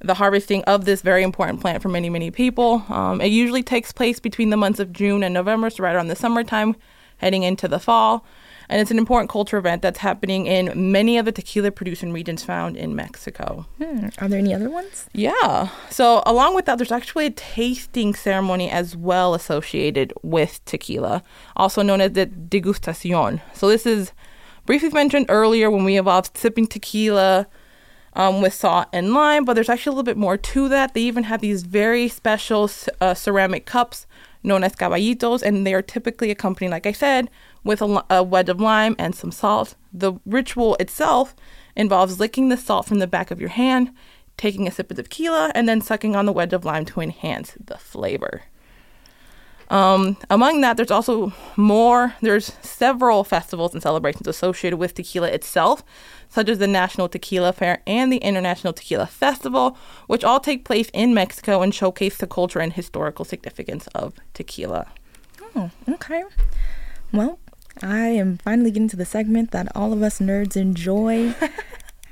the 0.00 0.14
harvesting 0.14 0.64
of 0.64 0.84
this 0.84 1.02
very 1.02 1.22
important 1.22 1.60
plant 1.60 1.82
for 1.82 1.88
many, 1.88 2.08
many 2.08 2.30
people. 2.30 2.84
Um, 2.88 3.20
it 3.20 3.28
usually 3.28 3.62
takes 3.62 3.92
place 3.92 4.18
between 4.18 4.50
the 4.50 4.56
months 4.56 4.80
of 4.80 4.92
June 4.92 5.22
and 5.22 5.34
November, 5.34 5.70
so 5.70 5.82
right 5.82 5.94
around 5.94 6.08
the 6.08 6.16
summertime, 6.16 6.76
heading 7.18 7.42
into 7.42 7.68
the 7.68 7.78
fall. 7.78 8.24
And 8.70 8.80
it's 8.80 8.92
an 8.92 8.98
important 8.98 9.28
culture 9.28 9.58
event 9.58 9.82
that's 9.82 9.98
happening 9.98 10.46
in 10.46 10.92
many 10.92 11.18
of 11.18 11.24
the 11.24 11.32
tequila 11.32 11.72
producing 11.72 12.12
regions 12.12 12.44
found 12.44 12.76
in 12.76 12.94
Mexico. 12.94 13.66
Hmm. 13.78 14.06
Are 14.18 14.28
there 14.28 14.38
any 14.38 14.54
other 14.54 14.70
ones? 14.70 15.08
Yeah. 15.12 15.68
So, 15.90 16.22
along 16.24 16.54
with 16.54 16.66
that, 16.66 16.78
there's 16.78 16.92
actually 16.92 17.26
a 17.26 17.30
tasting 17.30 18.14
ceremony 18.14 18.70
as 18.70 18.96
well 18.96 19.34
associated 19.34 20.12
with 20.22 20.64
tequila, 20.66 21.24
also 21.56 21.82
known 21.82 22.00
as 22.00 22.12
the 22.12 22.26
degustacion. 22.26 23.40
So, 23.54 23.68
this 23.68 23.86
is 23.86 24.12
briefly 24.66 24.90
mentioned 24.90 25.26
earlier 25.28 25.68
when 25.68 25.82
we 25.82 25.98
evolved 25.98 26.38
sipping 26.38 26.68
tequila 26.68 27.48
um, 28.14 28.40
with 28.40 28.54
salt 28.54 28.88
and 28.92 29.12
lime, 29.12 29.44
but 29.44 29.54
there's 29.54 29.68
actually 29.68 29.90
a 29.90 29.94
little 29.94 30.04
bit 30.04 30.16
more 30.16 30.36
to 30.36 30.68
that. 30.68 30.94
They 30.94 31.02
even 31.02 31.24
have 31.24 31.40
these 31.40 31.62
very 31.62 32.08
special 32.08 32.70
uh, 33.00 33.14
ceramic 33.14 33.66
cups 33.66 34.06
known 34.42 34.64
as 34.64 34.74
caballitos, 34.74 35.42
and 35.42 35.66
they 35.66 35.74
are 35.74 35.82
typically 35.82 36.30
accompanied, 36.30 36.70
like 36.70 36.86
I 36.86 36.92
said, 36.92 37.30
with 37.62 37.82
a, 37.82 38.04
a 38.10 38.22
wedge 38.22 38.48
of 38.48 38.60
lime 38.60 38.96
and 38.98 39.14
some 39.14 39.30
salt. 39.30 39.74
The 39.92 40.14
ritual 40.24 40.76
itself 40.80 41.34
involves 41.76 42.18
licking 42.18 42.48
the 42.48 42.56
salt 42.56 42.86
from 42.86 42.98
the 42.98 43.06
back 43.06 43.30
of 43.30 43.40
your 43.40 43.50
hand, 43.50 43.90
taking 44.36 44.66
a 44.66 44.70
sip 44.70 44.90
of 44.90 44.96
tequila, 44.96 45.52
and 45.54 45.68
then 45.68 45.80
sucking 45.80 46.16
on 46.16 46.26
the 46.26 46.32
wedge 46.32 46.52
of 46.52 46.64
lime 46.64 46.84
to 46.86 47.00
enhance 47.00 47.56
the 47.64 47.76
flavor. 47.76 48.42
Um, 49.68 50.16
among 50.28 50.62
that, 50.62 50.76
there's 50.76 50.90
also 50.90 51.32
more, 51.56 52.14
there's 52.22 52.52
several 52.60 53.22
festivals 53.22 53.72
and 53.72 53.80
celebrations 53.80 54.26
associated 54.26 54.78
with 54.78 54.94
tequila 54.94 55.28
itself, 55.28 55.84
such 56.30 56.48
as 56.48 56.58
the 56.58 56.66
National 56.66 57.08
Tequila 57.08 57.52
Fair 57.52 57.82
and 57.86 58.12
the 58.12 58.18
International 58.18 58.72
Tequila 58.72 59.06
Festival, 59.06 59.76
which 60.06 60.24
all 60.24 60.40
take 60.40 60.64
place 60.64 60.88
in 60.94 61.12
Mexico 61.12 61.60
and 61.60 61.74
showcase 61.74 62.16
the 62.16 62.26
culture 62.26 62.60
and 62.60 62.72
historical 62.72 63.24
significance 63.24 63.88
of 63.88 64.14
tequila. 64.32 64.86
Oh, 65.54 65.70
okay. 65.88 66.22
Well, 67.12 67.38
I 67.82 68.08
am 68.08 68.38
finally 68.38 68.70
getting 68.70 68.88
to 68.88 68.96
the 68.96 69.04
segment 69.04 69.50
that 69.50 69.74
all 69.74 69.92
of 69.92 70.02
us 70.02 70.20
nerds 70.20 70.56
enjoy. 70.56 71.34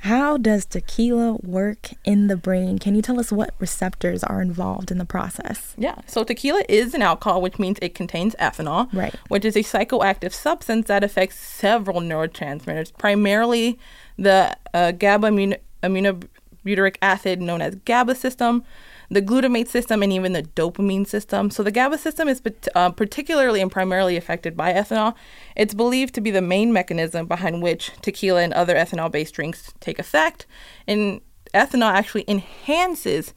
How 0.08 0.38
does 0.38 0.64
tequila 0.64 1.34
work 1.42 1.90
in 2.02 2.28
the 2.28 2.36
brain? 2.36 2.78
Can 2.78 2.94
you 2.94 3.02
tell 3.02 3.20
us 3.20 3.30
what 3.30 3.52
receptors 3.58 4.24
are 4.24 4.40
involved 4.40 4.90
in 4.90 4.96
the 4.96 5.04
process? 5.04 5.74
Yeah. 5.76 5.96
So 6.06 6.24
tequila 6.24 6.62
is 6.66 6.94
an 6.94 7.02
alcohol, 7.02 7.42
which 7.42 7.58
means 7.58 7.78
it 7.82 7.94
contains 7.94 8.34
ethanol, 8.36 8.88
Right. 8.94 9.14
which 9.28 9.44
is 9.44 9.54
a 9.54 9.58
psychoactive 9.62 10.32
substance 10.32 10.86
that 10.86 11.04
affects 11.04 11.36
several 11.38 12.00
neurotransmitters, 12.00 12.90
primarily 12.96 13.78
the 14.16 14.56
uh, 14.72 14.92
GABA 14.92 15.28
amino- 15.28 15.58
aminobutyric 15.82 16.96
acid 17.02 17.42
known 17.42 17.60
as 17.60 17.74
GABA 17.84 18.14
system, 18.14 18.64
the 19.10 19.22
glutamate 19.22 19.68
system, 19.68 20.02
and 20.02 20.12
even 20.12 20.32
the 20.32 20.42
dopamine 20.42 21.06
system. 21.06 21.50
So 21.50 21.62
the 21.62 21.70
GABA 21.70 21.98
system 21.98 22.28
is 22.28 22.42
uh, 22.74 22.90
particularly 22.90 23.60
and 23.60 23.70
primarily 23.70 24.16
affected 24.16 24.56
by 24.56 24.72
ethanol. 24.72 25.14
It's 25.56 25.74
believed 25.74 26.14
to 26.14 26.20
be 26.20 26.30
the 26.30 26.42
main 26.42 26.72
mechanism 26.72 27.26
behind 27.26 27.62
which 27.62 27.90
tequila 28.02 28.42
and 28.42 28.52
other 28.52 28.74
ethanol-based 28.74 29.34
drinks 29.34 29.72
take 29.80 29.98
effect, 29.98 30.46
and 30.86 31.20
ethanol 31.54 31.92
actually 31.92 32.24
enhances 32.28 33.32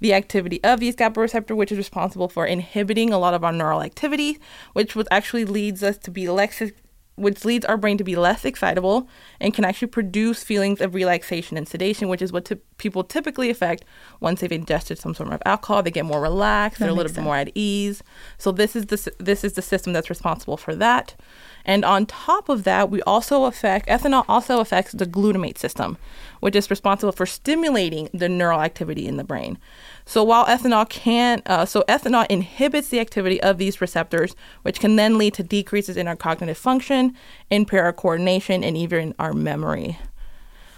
the 0.00 0.12
activity 0.12 0.62
of 0.62 0.80
these 0.80 0.94
GABA 0.94 1.18
receptor, 1.20 1.56
which 1.56 1.72
is 1.72 1.78
responsible 1.78 2.28
for 2.28 2.44
inhibiting 2.44 3.10
a 3.10 3.18
lot 3.18 3.32
of 3.32 3.42
our 3.42 3.52
neural 3.52 3.80
activity, 3.80 4.38
which 4.74 4.94
actually 5.10 5.46
leads 5.46 5.82
us 5.82 5.96
to 5.98 6.10
be 6.10 6.28
less, 6.28 6.60
which 7.16 7.44
leads 7.44 7.64
our 7.64 7.76
brain 7.76 7.96
to 7.98 8.04
be 8.04 8.16
less 8.16 8.44
excitable 8.44 9.08
and 9.40 9.54
can 9.54 9.64
actually 9.64 9.88
produce 9.88 10.42
feelings 10.42 10.80
of 10.80 10.94
relaxation 10.94 11.56
and 11.56 11.68
sedation, 11.68 12.08
which 12.08 12.22
is 12.22 12.32
what 12.32 12.44
ty- 12.44 12.58
people 12.78 13.04
typically 13.04 13.50
affect 13.50 13.84
once 14.20 14.40
they've 14.40 14.50
ingested 14.50 14.98
some 14.98 15.14
sort 15.14 15.32
of 15.32 15.40
alcohol. 15.46 15.82
They 15.82 15.90
get 15.90 16.04
more 16.04 16.20
relaxed, 16.20 16.78
That 16.78 16.86
they're 16.86 16.90
a 16.90 16.94
little 16.94 17.10
makes 17.10 17.16
bit 17.16 17.24
more 17.24 17.36
at 17.36 17.50
ease. 17.54 18.02
So 18.38 18.50
this 18.50 18.74
is 18.74 18.86
the 18.86 19.12
this 19.18 19.44
is 19.44 19.52
the 19.52 19.62
system 19.62 19.92
that's 19.92 20.10
responsible 20.10 20.56
for 20.56 20.74
that. 20.76 21.14
And 21.64 21.84
on 21.84 22.06
top 22.06 22.48
of 22.48 22.64
that, 22.64 22.90
we 22.90 23.00
also 23.02 23.44
affect 23.44 23.88
ethanol 23.88 24.24
also 24.28 24.60
affects 24.60 24.92
the 24.92 25.06
glutamate 25.06 25.56
system, 25.56 25.96
which 26.40 26.54
is 26.54 26.68
responsible 26.68 27.12
for 27.12 27.26
stimulating 27.26 28.10
the 28.12 28.28
neural 28.28 28.60
activity 28.60 29.06
in 29.06 29.16
the 29.16 29.24
brain. 29.24 29.58
So 30.06 30.22
while 30.22 30.44
ethanol 30.46 30.88
can, 30.88 31.40
uh, 31.46 31.64
so 31.64 31.82
ethanol 31.88 32.26
inhibits 32.28 32.88
the 32.88 33.00
activity 33.00 33.42
of 33.42 33.58
these 33.58 33.80
receptors, 33.80 34.36
which 34.62 34.78
can 34.78 34.96
then 34.96 35.16
lead 35.16 35.34
to 35.34 35.42
decreases 35.42 35.96
in 35.96 36.06
our 36.06 36.16
cognitive 36.16 36.58
function, 36.58 37.16
impair 37.50 37.84
our 37.84 37.92
coordination, 37.92 38.62
and 38.62 38.76
even 38.76 39.14
our 39.18 39.32
memory. 39.32 39.98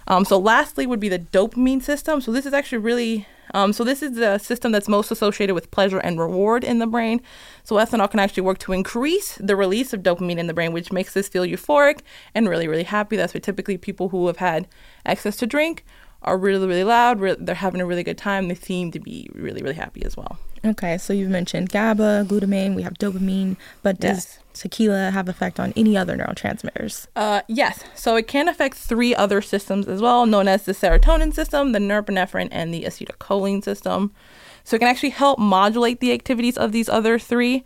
Um, 0.09 0.25
so 0.25 0.39
lastly 0.39 0.87
would 0.87 1.01
be 1.01 1.09
the 1.09 1.19
dopamine 1.19 1.83
system. 1.83 2.21
So 2.21 2.31
this 2.31 2.47
is 2.47 2.55
actually 2.55 2.79
really, 2.79 3.27
um, 3.55 3.73
so 3.73 3.83
this 3.83 4.03
is 4.03 4.13
the 4.13 4.39
system 4.39 4.71
that's 4.71 4.89
most 4.89 5.11
associated 5.11 5.55
with 5.55 5.73
pleasure 5.73 5.99
and 5.99 6.21
reward 6.21 6.63
in 6.63 6.79
the 6.79 6.87
brain. 6.87 7.21
So 7.65 7.75
ethanol 7.75 8.09
can 8.09 8.21
actually 8.21 8.45
work 8.45 8.59
to 8.59 8.73
increase 8.73 9.35
the 9.43 9.57
release 9.57 9.93
of 9.93 10.05
dopamine 10.05 10.39
in 10.39 10.47
the 10.47 10.55
brain, 10.55 10.73
which 10.73 10.93
makes 10.93 11.17
us 11.17 11.27
feel 11.27 11.43
euphoric 11.43 12.03
and 12.33 12.49
really, 12.49 12.69
really 12.69 12.85
happy. 12.85 13.17
That's 13.17 13.35
why 13.35 13.41
typically 13.41 13.77
people 13.77 14.11
who 14.11 14.29
have 14.29 14.37
had 14.37 14.69
access 15.05 15.35
to 15.39 15.47
drink 15.47 15.85
are 16.23 16.37
really, 16.37 16.67
really 16.67 16.85
loud. 16.85 17.21
Re- 17.21 17.37
they're 17.39 17.55
having 17.55 17.81
a 17.81 17.87
really 17.87 18.03
good 18.03 18.19
time. 18.19 18.49
They 18.49 18.55
seem 18.55 18.91
to 18.93 19.01
be 19.01 19.29
really, 19.35 19.63
really 19.63 19.75
happy 19.75 20.05
as 20.05 20.17
well. 20.17 20.39
Okay, 20.65 20.99
so 20.99 21.13
you've 21.13 21.31
mentioned 21.31 21.69
GABA, 21.69 22.27
glutamine, 22.29 22.75
we 22.75 22.83
have 22.83 22.95
dopamine, 22.95 23.57
but 23.83 24.01
does 24.01 24.17
Yes. 24.17 24.39
tequila 24.55 25.11
have 25.13 25.29
effect 25.29 25.61
on 25.61 25.73
any 25.77 25.97
other 25.97 26.17
neurotransmitters? 26.17 27.07
Uh, 27.15 27.43
yes. 27.47 27.85
So 27.95 28.17
it 28.17 28.27
can 28.27 28.49
affect 28.49 28.77
three 28.77 29.15
other 29.15 29.41
systems 29.41 29.87
as 29.87 30.01
well, 30.01 30.27
known 30.27 30.49
as 30.49 30.65
the 30.65 30.73
serotonin 30.73 31.33
system, 31.33 31.71
the 31.73 31.79
norepinephrine, 31.79 32.49
and 32.51 32.75
the 32.75 32.83
acetylcholine 32.85 33.63
system. 33.63 34.13
So 34.65 34.75
it 34.75 34.79
can 34.81 34.89
actually 34.89 35.11
help 35.11 35.39
modulate 35.39 36.01
the 36.01 36.13
activities 36.13 36.59
of 36.59 36.73
these 36.73 36.89
other 36.89 37.19
three. 37.19 37.63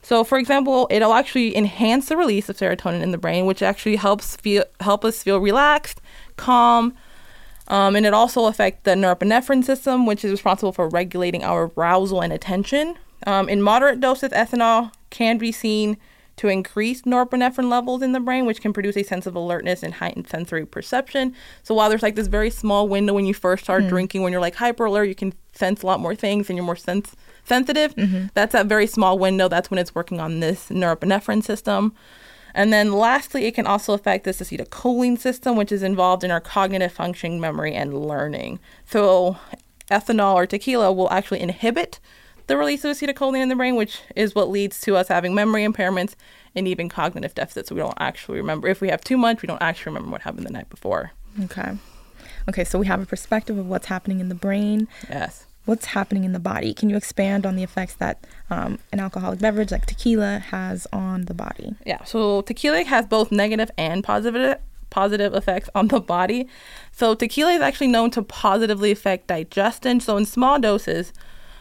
So, 0.00 0.24
for 0.24 0.38
example, 0.38 0.86
it'll 0.90 1.12
actually 1.12 1.54
enhance 1.56 2.08
the 2.08 2.16
release 2.16 2.48
of 2.48 2.56
serotonin 2.56 3.02
in 3.02 3.10
the 3.10 3.18
brain, 3.18 3.44
which 3.44 3.62
actually 3.62 3.96
helps 3.96 4.36
feel 4.36 4.64
help 4.80 5.04
us 5.04 5.22
feel 5.22 5.38
relaxed, 5.38 6.00
calm, 6.36 6.94
um, 7.68 7.96
and 7.96 8.04
it 8.04 8.14
also 8.14 8.46
affects 8.46 8.80
the 8.84 8.92
norepinephrine 8.92 9.64
system, 9.64 10.06
which 10.06 10.24
is 10.24 10.30
responsible 10.30 10.72
for 10.72 10.88
regulating 10.88 11.44
our 11.44 11.70
arousal 11.76 12.20
and 12.22 12.32
attention. 12.32 12.96
Um, 13.26 13.48
in 13.48 13.62
moderate 13.62 14.00
doses, 14.00 14.30
ethanol 14.30 14.92
can 15.10 15.38
be 15.38 15.52
seen 15.52 15.96
to 16.36 16.46
increase 16.46 17.02
norepinephrine 17.02 17.68
levels 17.68 18.00
in 18.00 18.12
the 18.12 18.20
brain, 18.20 18.46
which 18.46 18.60
can 18.60 18.72
produce 18.72 18.96
a 18.96 19.02
sense 19.02 19.26
of 19.26 19.34
alertness 19.34 19.82
and 19.82 19.94
heightened 19.94 20.28
sensory 20.28 20.64
perception. 20.64 21.34
So 21.64 21.74
while 21.74 21.88
there's 21.88 22.02
like 22.02 22.14
this 22.14 22.28
very 22.28 22.48
small 22.48 22.86
window 22.88 23.12
when 23.12 23.26
you 23.26 23.34
first 23.34 23.64
start 23.64 23.82
drinking, 23.88 24.22
when 24.22 24.30
you're 24.30 24.40
like 24.40 24.54
hyper 24.54 24.84
alert, 24.84 25.04
you 25.04 25.16
can 25.16 25.34
sense 25.52 25.82
a 25.82 25.86
lot 25.86 25.98
more 25.98 26.14
things 26.14 26.48
and 26.48 26.56
you're 26.56 26.64
more 26.64 26.76
sens- 26.76 27.16
sensitive. 27.44 27.92
That's 28.34 28.52
that 28.52 28.66
very 28.66 28.86
small 28.86 29.18
window. 29.18 29.48
That's 29.48 29.68
when 29.68 29.78
it's 29.78 29.96
working 29.96 30.20
on 30.20 30.38
this 30.38 30.68
norepinephrine 30.68 31.42
system. 31.42 31.92
And 32.54 32.72
then 32.72 32.92
lastly, 32.92 33.44
it 33.44 33.54
can 33.54 33.66
also 33.66 33.92
affect 33.92 34.24
this 34.24 34.40
acetylcholine 34.40 35.18
system, 35.18 35.56
which 35.56 35.72
is 35.72 35.82
involved 35.82 36.24
in 36.24 36.30
our 36.30 36.40
cognitive 36.40 36.92
function, 36.92 37.40
memory, 37.40 37.74
and 37.74 38.06
learning. 38.06 38.58
So 38.86 39.36
ethanol 39.90 40.34
or 40.34 40.46
tequila 40.46 40.92
will 40.92 41.10
actually 41.10 41.40
inhibit 41.40 42.00
the 42.46 42.56
release 42.56 42.84
of 42.84 42.96
acetylcholine 42.96 43.42
in 43.42 43.48
the 43.48 43.56
brain, 43.56 43.76
which 43.76 44.00
is 44.16 44.34
what 44.34 44.48
leads 44.48 44.80
to 44.82 44.96
us 44.96 45.08
having 45.08 45.34
memory 45.34 45.64
impairments 45.64 46.14
and 46.54 46.66
even 46.66 46.88
cognitive 46.88 47.34
deficits. 47.34 47.68
So 47.68 47.74
we 47.74 47.80
don't 47.80 47.94
actually 47.98 48.38
remember. 48.38 48.68
If 48.68 48.80
we 48.80 48.88
have 48.88 49.02
too 49.02 49.18
much, 49.18 49.42
we 49.42 49.46
don't 49.46 49.62
actually 49.62 49.90
remember 49.90 50.10
what 50.10 50.22
happened 50.22 50.46
the 50.46 50.52
night 50.52 50.70
before. 50.70 51.12
Okay. 51.44 51.76
Okay, 52.48 52.64
so 52.64 52.78
we 52.78 52.86
have 52.86 53.02
a 53.02 53.06
perspective 53.06 53.58
of 53.58 53.66
what's 53.66 53.86
happening 53.86 54.20
in 54.20 54.30
the 54.30 54.34
brain. 54.34 54.88
Yes. 55.10 55.44
What's 55.68 55.84
happening 55.84 56.24
in 56.24 56.32
the 56.32 56.38
body? 56.38 56.72
Can 56.72 56.88
you 56.88 56.96
expand 56.96 57.44
on 57.44 57.54
the 57.54 57.62
effects 57.62 57.92
that 57.96 58.26
um, 58.48 58.78
an 58.90 59.00
alcoholic 59.00 59.38
beverage 59.38 59.70
like 59.70 59.84
tequila 59.84 60.38
has 60.38 60.86
on 60.94 61.26
the 61.26 61.34
body? 61.34 61.74
Yeah, 61.84 62.04
so 62.04 62.40
tequila 62.40 62.84
has 62.84 63.04
both 63.04 63.30
negative 63.30 63.70
and 63.76 64.02
positive 64.02 64.58
positive 64.88 65.34
effects 65.34 65.68
on 65.74 65.88
the 65.88 66.00
body. 66.00 66.48
So 66.90 67.14
tequila 67.14 67.52
is 67.52 67.60
actually 67.60 67.88
known 67.88 68.10
to 68.12 68.22
positively 68.22 68.90
affect 68.90 69.26
digestion. 69.26 70.00
So 70.00 70.16
in 70.16 70.24
small 70.24 70.58
doses, 70.58 71.12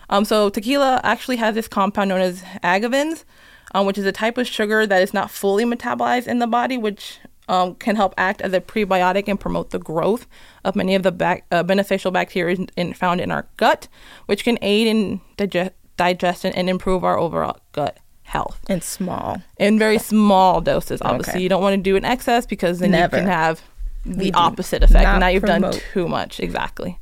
um, 0.09 0.23
so 0.23 0.49
tequila 0.49 1.01
actually 1.03 1.35
has 1.35 1.55
this 1.55 1.67
compound 1.67 2.07
known 2.07 2.21
as 2.21 2.43
agavins, 2.63 3.25
um, 3.73 3.85
which 3.85 3.97
is 3.97 4.05
a 4.05 4.13
type 4.13 4.37
of 4.37 4.47
sugar 4.47 4.87
that 4.87 5.01
is 5.01 5.13
not 5.13 5.29
fully 5.29 5.65
metabolized 5.65 6.27
in 6.27 6.39
the 6.39 6.47
body, 6.47 6.77
which 6.77 7.19
um, 7.47 7.75
can 7.75 7.95
help 7.95 8.13
act 8.17 8.41
as 8.41 8.53
a 8.53 8.59
prebiotic 8.61 9.27
and 9.27 9.39
promote 9.39 9.69
the 9.71 9.79
growth 9.79 10.27
of 10.65 10.75
many 10.75 10.95
of 10.95 11.03
the 11.03 11.11
bac- 11.11 11.45
uh, 11.51 11.63
beneficial 11.63 12.11
bacteria 12.11 12.55
in, 12.55 12.69
in, 12.75 12.93
found 12.93 13.21
in 13.21 13.31
our 13.31 13.47
gut, 13.57 13.87
which 14.25 14.43
can 14.43 14.57
aid 14.61 14.87
in 14.87 15.21
dige- 15.37 15.71
digestion 15.95 16.53
and 16.53 16.69
improve 16.69 17.03
our 17.03 17.17
overall 17.17 17.57
gut 17.71 17.97
health 18.23 18.59
In 18.69 18.81
small. 18.81 19.41
in 19.57 19.79
very 19.79 19.97
small 19.97 20.59
doses. 20.59 21.01
Obviously, 21.01 21.33
Okay. 21.35 21.41
you 21.43 21.47
don't 21.49 21.61
want 21.61 21.75
to 21.75 21.81
do 21.81 21.95
in 21.95 22.03
excess 22.03 22.45
because 22.45 22.79
then 22.79 22.91
Never. 22.91 23.15
you 23.17 23.21
can 23.23 23.29
have 23.31 23.61
the 24.05 24.25
We 24.25 24.31
opposite 24.33 24.83
effect. 24.83 25.19
Now 25.19 25.27
you've 25.27 25.43
done 25.43 25.71
too 25.93 26.07
much. 26.09 26.39
Exactly. 26.41 26.99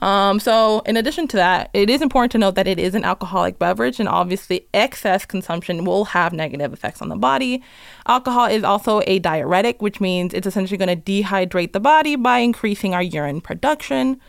Um, 0.00 0.38
so, 0.38 0.80
in 0.86 0.96
addition 0.96 1.26
to 1.28 1.36
that, 1.36 1.70
it 1.72 1.90
is 1.90 2.02
important 2.02 2.32
to 2.32 2.38
note 2.38 2.54
that 2.54 2.68
it 2.68 2.78
is 2.78 2.94
an 2.94 3.04
alcoholic 3.04 3.58
beverage, 3.58 3.98
and 3.98 4.08
obviously, 4.08 4.68
excess 4.72 5.24
consumption 5.24 5.84
will 5.84 6.06
have 6.06 6.32
negative 6.32 6.72
effects 6.72 7.02
on 7.02 7.08
the 7.08 7.16
body. 7.16 7.62
Alcohol 8.06 8.46
is 8.46 8.62
also 8.62 9.02
a 9.06 9.18
diuretic, 9.18 9.82
which 9.82 10.00
means 10.00 10.32
it's 10.32 10.46
essentially 10.46 10.78
going 10.78 10.88
to 10.88 11.22
dehydrate 11.22 11.72
the 11.72 11.80
body 11.80 12.14
by 12.14 12.38
increasing 12.38 12.94
our 12.94 13.02
urine 13.02 13.40
production, 13.40 14.20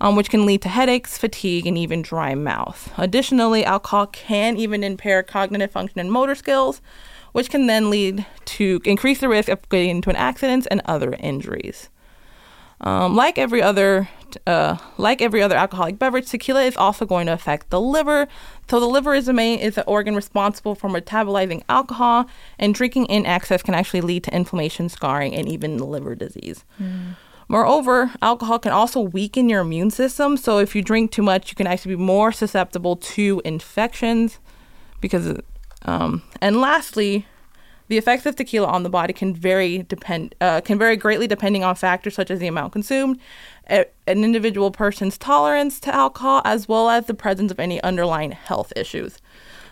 um, 0.00 0.16
which 0.16 0.28
can 0.28 0.44
lead 0.44 0.60
to 0.62 0.68
headaches, 0.68 1.16
fatigue, 1.16 1.66
and 1.66 1.78
even 1.78 2.02
dry 2.02 2.34
mouth. 2.34 2.92
Additionally, 2.98 3.64
alcohol 3.64 4.06
can 4.08 4.58
even 4.58 4.84
impair 4.84 5.22
cognitive 5.22 5.70
function 5.70 5.98
and 5.98 6.12
motor 6.12 6.34
skills, 6.34 6.82
which 7.32 7.48
can 7.48 7.66
then 7.66 7.88
lead 7.88 8.26
to 8.44 8.80
increase 8.84 9.20
the 9.20 9.28
risk 9.28 9.48
of 9.48 9.66
getting 9.70 9.90
into 9.90 10.10
an 10.10 10.16
accident 10.16 10.66
and 10.70 10.82
other 10.84 11.14
injuries. 11.14 11.88
Um, 12.80 13.16
like 13.16 13.38
every 13.38 13.62
other, 13.62 14.08
uh, 14.46 14.76
like 14.98 15.22
every 15.22 15.42
other 15.42 15.56
alcoholic 15.56 15.98
beverage, 15.98 16.28
tequila 16.28 16.62
is 16.64 16.76
also 16.76 17.06
going 17.06 17.26
to 17.26 17.32
affect 17.32 17.70
the 17.70 17.80
liver. 17.80 18.28
So 18.68 18.78
the 18.80 18.86
liver 18.86 19.14
is 19.14 19.26
the 19.26 19.32
main 19.32 19.58
is 19.60 19.76
the 19.76 19.84
organ 19.84 20.14
responsible 20.14 20.74
for 20.74 20.90
metabolizing 20.90 21.62
alcohol, 21.68 22.26
and 22.58 22.74
drinking 22.74 23.06
in 23.06 23.24
excess 23.24 23.62
can 23.62 23.74
actually 23.74 24.02
lead 24.02 24.24
to 24.24 24.34
inflammation, 24.34 24.88
scarring, 24.88 25.34
and 25.34 25.48
even 25.48 25.78
liver 25.78 26.14
disease. 26.14 26.64
Moreover, 27.48 28.12
alcohol 28.20 28.58
can 28.58 28.72
also 28.72 29.00
weaken 29.00 29.48
your 29.48 29.60
immune 29.60 29.90
system. 29.90 30.36
So 30.36 30.58
if 30.58 30.74
you 30.74 30.82
drink 30.82 31.12
too 31.12 31.22
much, 31.22 31.50
you 31.50 31.54
can 31.54 31.66
actually 31.66 31.94
be 31.94 32.02
more 32.02 32.32
susceptible 32.32 32.96
to 32.96 33.40
infections. 33.44 34.38
Because, 35.00 35.38
um, 35.82 36.22
and 36.40 36.60
lastly, 36.60 37.26
the 37.88 37.98
effects 37.98 38.26
of 38.26 38.36
tequila 38.36 38.66
on 38.66 38.82
the 38.82 38.90
body 38.90 39.12
can 39.12 39.34
vary 39.34 39.82
depend 39.82 40.34
uh, 40.40 40.60
can 40.60 40.78
vary 40.78 40.96
greatly 40.96 41.26
depending 41.26 41.64
on 41.64 41.74
factors 41.74 42.14
such 42.14 42.30
as 42.30 42.38
the 42.38 42.46
amount 42.46 42.72
consumed, 42.72 43.18
a, 43.70 43.86
an 44.06 44.24
individual 44.24 44.70
person's 44.70 45.18
tolerance 45.18 45.78
to 45.80 45.94
alcohol, 45.94 46.42
as 46.44 46.68
well 46.68 46.90
as 46.90 47.06
the 47.06 47.14
presence 47.14 47.50
of 47.50 47.60
any 47.60 47.80
underlying 47.82 48.32
health 48.32 48.72
issues. 48.76 49.18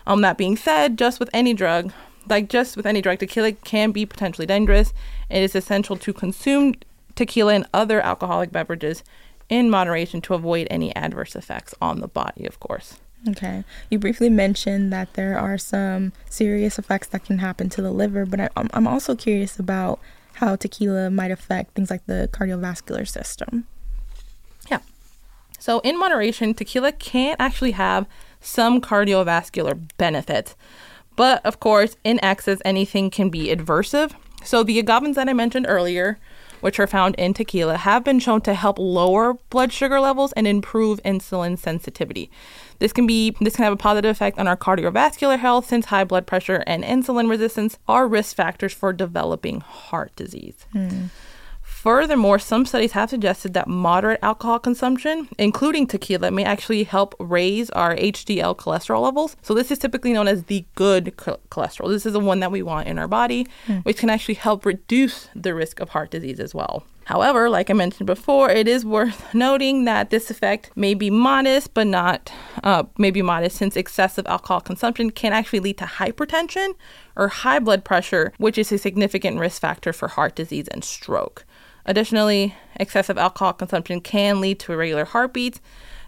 Um, 0.07 0.21
that 0.21 0.37
being 0.37 0.55
said, 0.55 0.97
just 0.97 1.19
with 1.19 1.29
any 1.33 1.53
drug, 1.53 1.91
like 2.29 2.49
just 2.49 2.77
with 2.77 2.85
any 2.85 3.01
drug, 3.01 3.19
tequila 3.19 3.51
can 3.51 3.91
be 3.91 4.05
potentially 4.05 4.47
dangerous. 4.47 4.93
It 5.29 5.41
is 5.41 5.55
essential 5.55 5.97
to 5.97 6.13
consume 6.13 6.75
tequila 7.15 7.53
and 7.53 7.67
other 7.73 8.01
alcoholic 8.01 8.51
beverages 8.51 9.03
in 9.49 9.69
moderation 9.69 10.21
to 10.21 10.33
avoid 10.33 10.67
any 10.69 10.95
adverse 10.95 11.35
effects 11.35 11.73
on 11.81 11.99
the 11.99 12.07
body, 12.07 12.45
of 12.45 12.59
course. 12.59 12.99
Okay. 13.27 13.63
You 13.89 13.97
briefly 13.97 14.29
mentioned 14.29 14.93
that 14.93 15.13
there 15.13 15.37
are 15.37 15.57
some 15.57 16.13
serious 16.29 16.77
effects 16.77 17.07
that 17.07 17.25
can 17.25 17.39
happen 17.39 17.69
to 17.69 17.81
the 17.81 17.91
liver, 17.91 18.25
but 18.25 18.39
I, 18.39 18.49
I'm, 18.55 18.87
also 18.87 19.15
curious 19.15 19.57
about 19.57 19.99
how 20.33 20.55
tequila 20.55 21.09
might 21.09 21.31
affect 21.31 21.73
things 21.73 21.89
like 21.89 22.05
the 22.05 22.29
cardiovascular 22.31 23.07
system. 23.07 23.65
Yeah. 24.69 24.79
So, 25.57 25.79
in 25.79 25.97
moderation, 25.97 26.53
tequila 26.53 26.91
can 26.91 27.35
actually 27.39 27.71
have 27.71 28.05
some 28.41 28.79
cardiovascular 28.79 29.79
benefits. 29.97 30.55
But 31.15 31.43
of 31.45 31.59
course, 31.59 31.95
in 32.03 32.23
excess, 32.23 32.59
anything 32.63 33.09
can 33.09 33.29
be 33.29 33.47
adversive. 33.47 34.11
So, 34.43 34.61
the 34.61 34.81
agavins 34.81 35.15
that 35.15 35.29
I 35.29 35.33
mentioned 35.33 35.65
earlier, 35.67 36.19
which 36.61 36.79
are 36.79 36.87
found 36.87 37.15
in 37.15 37.33
tequila, 37.33 37.77
have 37.77 38.03
been 38.03 38.19
shown 38.19 38.41
to 38.41 38.53
help 38.53 38.77
lower 38.77 39.33
blood 39.49 39.73
sugar 39.73 39.99
levels 39.99 40.31
and 40.33 40.45
improve 40.45 41.01
insulin 41.03 41.57
sensitivity. 41.57 42.29
This 42.79 42.93
can 42.93 43.07
be 43.07 43.35
this 43.41 43.55
can 43.55 43.63
have 43.63 43.73
a 43.73 43.77
positive 43.77 44.11
effect 44.11 44.37
on 44.37 44.47
our 44.47 44.57
cardiovascular 44.57 45.39
health 45.39 45.67
since 45.67 45.85
high 45.85 46.03
blood 46.03 46.27
pressure 46.27 46.63
and 46.67 46.83
insulin 46.83 47.29
resistance 47.29 47.77
are 47.87 48.07
risk 48.07 48.35
factors 48.35 48.73
for 48.73 48.93
developing 48.93 49.61
heart 49.61 50.15
disease. 50.15 50.65
Hmm. 50.71 51.05
Furthermore, 51.85 52.39
some 52.39 52.65
studies 52.65 52.93
have 52.93 53.11
suggested 53.11 53.53
that 53.53 53.67
moderate 53.67 54.19
alcohol 54.23 54.57
consumption, 54.57 55.27
including 55.37 55.85
tequila, 55.85 56.31
may 56.31 56.43
actually 56.43 56.83
help 56.83 57.13
raise 57.19 57.69
our 57.69 57.95
HDL 57.95 58.57
cholesterol 58.57 59.03
levels. 59.03 59.37
So, 59.43 59.53
this 59.53 59.69
is 59.69 59.77
typically 59.77 60.11
known 60.11 60.27
as 60.27 60.45
the 60.45 60.65
good 60.73 61.13
cho- 61.23 61.39
cholesterol. 61.51 61.89
This 61.89 62.07
is 62.07 62.13
the 62.13 62.19
one 62.19 62.39
that 62.39 62.51
we 62.51 62.63
want 62.63 62.87
in 62.87 62.97
our 62.97 63.07
body, 63.07 63.45
which 63.83 63.97
can 63.97 64.09
actually 64.09 64.33
help 64.33 64.65
reduce 64.65 65.29
the 65.35 65.53
risk 65.53 65.79
of 65.79 65.89
heart 65.89 66.09
disease 66.09 66.39
as 66.39 66.55
well. 66.55 66.87
However, 67.03 67.51
like 67.51 67.69
I 67.69 67.73
mentioned 67.73 68.07
before, 68.07 68.49
it 68.49 68.67
is 68.67 68.83
worth 68.83 69.31
noting 69.35 69.85
that 69.85 70.09
this 70.09 70.31
effect 70.31 70.71
may 70.75 70.95
be 70.95 71.11
modest, 71.11 71.75
but 71.75 71.85
not 71.85 72.31
uh, 72.63 72.85
maybe 72.97 73.21
modest, 73.21 73.57
since 73.57 73.77
excessive 73.77 74.25
alcohol 74.25 74.59
consumption 74.59 75.11
can 75.11 75.33
actually 75.33 75.59
lead 75.59 75.77
to 75.77 75.85
hypertension 75.85 76.73
or 77.15 77.27
high 77.27 77.59
blood 77.59 77.85
pressure, 77.85 78.33
which 78.39 78.57
is 78.57 78.71
a 78.71 78.79
significant 78.79 79.39
risk 79.39 79.61
factor 79.61 79.93
for 79.93 80.07
heart 80.07 80.35
disease 80.35 80.67
and 80.69 80.83
stroke. 80.83 81.45
Additionally, 81.85 82.55
excessive 82.77 83.17
alcohol 83.17 83.53
consumption 83.53 84.01
can 84.01 84.41
lead 84.41 84.59
to 84.59 84.73
irregular 84.73 85.05
heartbeats, 85.05 85.61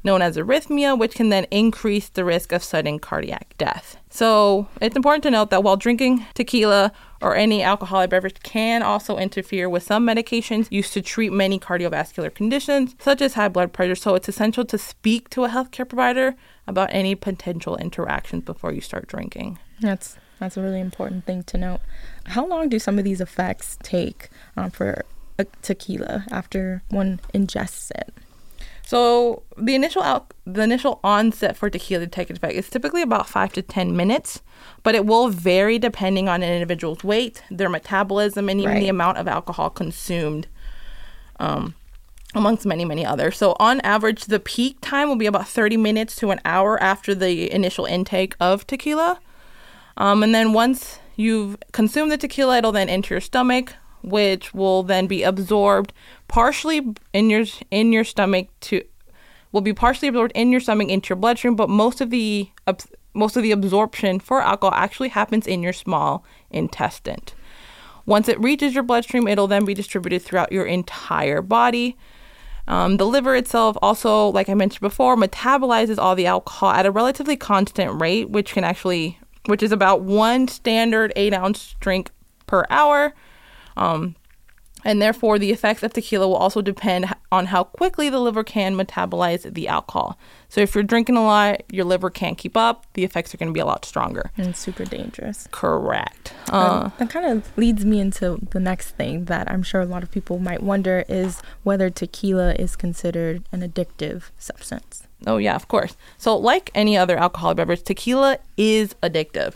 known 0.04 0.22
as 0.22 0.38
arrhythmia, 0.38 0.98
which 0.98 1.16
can 1.16 1.30
then 1.30 1.46
increase 1.52 2.10
the 2.10 2.24
risk 2.24 2.52
of 2.52 2.64
sudden 2.64 2.98
cardiac 2.98 3.54
death. 3.58 3.98
So, 4.10 4.68
it's 4.82 4.96
important 4.96 5.24
to 5.24 5.32
note 5.32 5.50
that 5.52 5.64
while 5.64 5.78
drinking 5.78 6.26
tequila 6.34 6.92
or 7.22 7.36
any 7.36 7.62
alcoholic 7.62 8.10
beverage 8.10 8.40
can 8.42 8.82
also 8.82 9.18
interfere 9.18 9.70
with 9.70 9.84
some 9.84 10.06
medications 10.06 10.72
used 10.72 10.94
to 10.94 11.02
treat 11.02 11.32
many 11.32 11.60
cardiovascular 11.60 12.34
conditions, 12.34 12.96
such 13.00 13.22
as 13.22 13.34
high 13.34 13.50
blood 13.50 13.74
pressure. 13.74 13.96
So, 13.96 14.16
it's 14.16 14.30
essential 14.30 14.66
to 14.66 14.78
speak 14.78 15.30
to 15.32 15.46
a 15.46 15.50
healthcare 15.50 15.88
provider 15.88 16.36
about 16.66 16.90
any 16.92 17.16
potential 17.16 17.78
interactions 17.78 18.44
before 18.44 18.72
you 18.72 18.82
start 18.82 19.08
drinking. 19.08 19.60
That's 19.80 20.18
that's 20.40 20.56
a 20.56 20.62
really 20.62 20.80
important 20.80 21.26
thing 21.26 21.44
to 21.44 21.58
note. 21.58 21.82
How 22.26 22.46
long 22.46 22.70
do 22.70 22.78
some 22.78 23.00
of 23.00 23.04
these 23.04 23.22
effects 23.22 23.78
take 23.82 24.30
um, 24.56 24.70
for 24.70 25.04
a 25.40 25.46
tequila 25.62 26.26
after 26.32 26.84
one 26.90 27.20
ingests 27.34 27.92
it? 27.92 28.14
So 28.86 29.44
the 29.58 29.76
initial 29.76 30.02
out, 30.02 30.34
the 30.46 30.62
initial 30.62 31.02
onset 31.04 31.58
for 31.58 31.70
tequila 31.70 32.06
to 32.06 32.08
take 32.10 32.30
effect 32.30 32.54
is 32.54 32.70
typically 32.70 33.02
about 33.02 33.28
five 33.28 33.52
to 33.54 33.62
ten 33.62 33.98
minutes, 33.98 34.42
but 34.82 34.96
it 34.96 35.06
will 35.06 35.28
vary 35.28 35.78
depending 35.78 36.30
on 36.30 36.42
an 36.42 36.54
individual's 36.54 37.04
weight, 37.04 37.44
their 37.52 37.68
metabolism, 37.68 38.48
and 38.48 38.62
even 38.62 38.76
Right. 38.76 38.80
the 38.80 38.90
amount 38.90 39.18
of 39.18 39.28
alcohol 39.28 39.70
consumed. 39.70 40.48
Um, 41.40 41.76
amongst 42.36 42.66
many 42.66 42.84
many 42.86 43.06
others. 43.06 43.38
So 43.38 43.56
on 43.60 43.80
average, 43.82 44.26
the 44.26 44.40
peak 44.40 44.78
time 44.82 45.08
will 45.08 45.16
be 45.16 45.28
about 45.28 45.48
thirty 45.48 45.78
minutes 45.78 46.16
to 46.18 46.32
an 46.32 46.40
hour 46.46 46.82
after 46.82 47.16
the 47.16 47.52
initial 47.52 47.86
intake 47.86 48.36
of 48.40 48.68
tequila, 48.68 49.20
um, 49.96 50.24
and 50.24 50.36
then 50.36 50.52
once 50.54 51.00
you've 51.16 51.58
consumed 51.72 52.12
the 52.12 52.18
tequila, 52.18 52.58
it'll 52.58 52.74
then 52.74 52.90
enter 52.90 53.14
your 53.14 53.22
stomach, 53.22 53.74
which 54.10 54.54
will 54.54 54.84
then 54.84 55.08
be 55.08 55.24
absorbed 55.24 55.94
partially 56.28 56.96
in 57.14 57.30
your 57.30 57.46
in 57.72 57.94
your 57.94 58.04
stomach 58.04 58.48
to 58.60 58.84
will 59.52 59.62
be 59.62 59.74
partially 59.74 60.08
absorbed 60.08 60.32
in 60.36 60.52
your 60.52 60.60
stomach 60.60 60.90
into 60.90 61.10
your 61.10 61.16
bloodstream, 61.16 61.56
but 61.56 61.70
most 61.70 62.02
of 62.02 62.10
the 62.10 62.50
most 63.14 63.36
of 63.36 63.44
the 63.44 63.52
absorption 63.52 64.20
for 64.20 64.42
alcohol 64.42 64.74
actually 64.76 65.10
happens 65.10 65.48
in 65.48 65.64
your 65.64 65.74
small 65.74 66.24
intestine. 66.52 67.22
Once 68.06 68.30
it 68.30 68.40
reaches 68.40 68.74
your 68.74 68.84
bloodstream, 68.84 69.28
it'll 69.28 69.48
then 69.48 69.66
be 69.66 69.74
distributed 69.74 70.22
throughout 70.22 70.52
your 70.52 70.66
entire 70.66 71.42
body. 71.42 71.98
Um, 72.68 72.98
the 72.98 73.06
liver 73.06 73.36
itself 73.36 73.78
also, 73.82 74.28
like 74.28 74.50
I 74.50 74.54
mentioned 74.54 74.82
before, 74.82 75.16
metabolizes 75.16 75.98
all 75.98 76.16
the 76.16 76.28
alcohol 76.28 76.72
at 76.72 76.86
a 76.86 76.92
relatively 76.92 77.36
constant 77.38 78.00
rate, 78.00 78.30
which 78.30 78.54
can 78.54 78.64
actually, 78.64 79.20
which 79.46 79.64
is 79.64 79.72
about 79.72 80.02
one 80.02 80.48
standard 80.48 81.12
eight 81.16 81.34
ounce 81.34 81.76
drink 81.80 82.12
per 82.46 82.66
hour. 82.70 83.14
Um, 83.78 84.16
and 84.86 85.02
therefore, 85.02 85.40
the 85.40 85.52
effects 85.52 85.82
of 85.82 85.92
tequila 85.92 86.28
will 86.28 86.36
also 86.36 86.62
depend 86.62 87.14
on 87.32 87.48
how 87.48 87.64
quickly 87.64 88.10
the 88.10 88.20
liver 88.20 88.44
can 88.44 88.76
metabolize 88.76 89.52
the 89.54 89.68
alcohol. 89.68 90.18
So, 90.50 90.62
if 90.62 90.76
you're 90.76 90.84
drinking 90.84 91.18
a 91.18 91.24
lot, 91.24 91.64
your 91.72 91.84
liver 91.84 92.10
can't 92.10 92.38
keep 92.38 92.56
up, 92.56 92.86
the 92.94 93.04
effects 93.04 93.34
are 93.34 93.38
going 93.38 93.50
to 93.50 93.54
be 93.54 93.60
a 93.60 93.66
lot 93.66 93.86
stronger. 93.86 94.32
And 94.38 94.48
it's 94.48 94.60
super 94.60 94.86
dangerous. 94.86 95.48
Correct. 95.52 96.34
Uh, 96.52 96.58
Um, 96.58 96.94
that 97.00 97.10
kind 97.10 97.26
of 97.26 97.58
leads 97.58 97.86
me 97.86 98.00
into 98.00 98.40
the 98.52 98.60
next 98.60 98.92
thing 98.92 99.26
that 99.26 99.50
I'm 99.52 99.64
sure 99.64 99.82
a 99.82 99.86
lot 99.86 100.04
of 100.04 100.12
people 100.12 100.38
might 100.38 100.62
wonder 100.62 101.04
is 101.10 101.42
whether 101.64 101.90
tequila 101.90 102.54
is 102.54 102.76
considered 102.76 103.44
an 103.52 103.62
addictive 103.68 104.30
substance. 104.38 105.08
Oh 105.26 105.38
yeah, 105.38 105.56
of 105.56 105.68
course. 105.68 105.98
So 106.20 106.38
like 106.38 106.70
any 106.76 106.96
other 106.96 107.18
alcoholic 107.18 107.58
beverage, 107.58 107.84
tequila 107.84 108.38
is 108.56 108.94
addictive. 109.02 109.56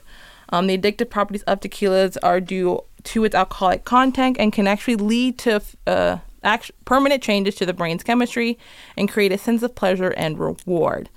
Um, 0.53 0.67
the 0.67 0.77
addictive 0.77 1.09
properties 1.09 1.43
of 1.43 1.61
tequilas 1.61 2.17
are 2.21 2.41
due 2.41 2.83
to 3.03 3.23
its 3.23 3.35
alcoholic 3.35 3.85
content 3.85 4.37
and 4.39 4.53
can 4.53 4.67
actually 4.67 4.95
lead 4.95 5.37
to 5.39 5.61
uh, 5.87 6.17
act- 6.43 6.71
permanent 6.85 7.21
changes 7.21 7.55
to 7.55 7.65
the 7.65 7.73
brain's 7.73 8.03
chemistry 8.03 8.57
and 8.97 9.09
create 9.09 9.31
a 9.31 9.37
sense 9.37 9.63
of 9.63 9.75
pleasure 9.75 10.11
and 10.11 10.39
reward. 10.39 11.09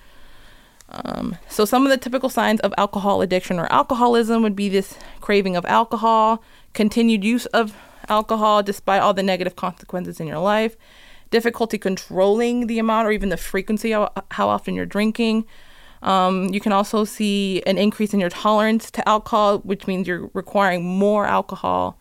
Um, 0.88 1.36
so 1.48 1.64
some 1.64 1.84
of 1.84 1.90
the 1.90 1.96
typical 1.96 2.28
signs 2.28 2.60
of 2.60 2.74
alcohol 2.78 3.22
addiction 3.22 3.58
or 3.58 3.70
alcoholism 3.72 4.42
would 4.42 4.54
be 4.54 4.68
this 4.68 4.96
craving 5.20 5.56
of 5.56 5.64
alcohol, 5.64 6.42
continued 6.72 7.24
use 7.24 7.46
of 7.46 7.74
alcohol 8.08 8.62
despite 8.62 9.00
all 9.00 9.14
the 9.14 9.22
negative 9.22 9.56
consequences 9.56 10.20
in 10.20 10.26
your 10.26 10.38
life, 10.38 10.76
difficulty 11.30 11.78
controlling 11.78 12.66
the 12.66 12.78
amount 12.78 13.08
or 13.08 13.12
even 13.12 13.28
the 13.28 13.36
frequency 13.36 13.92
of 13.94 14.10
how 14.32 14.48
often 14.48 14.74
you're 14.74 14.86
drinking. 14.86 15.44
Um, 16.04 16.52
you 16.52 16.60
can 16.60 16.72
also 16.72 17.04
see 17.04 17.62
an 17.66 17.78
increase 17.78 18.14
in 18.14 18.20
your 18.20 18.30
tolerance 18.30 18.90
to 18.92 19.08
alcohol, 19.08 19.58
which 19.60 19.86
means 19.86 20.06
you're 20.06 20.30
requiring 20.34 20.84
more 20.84 21.26
alcohol 21.26 21.98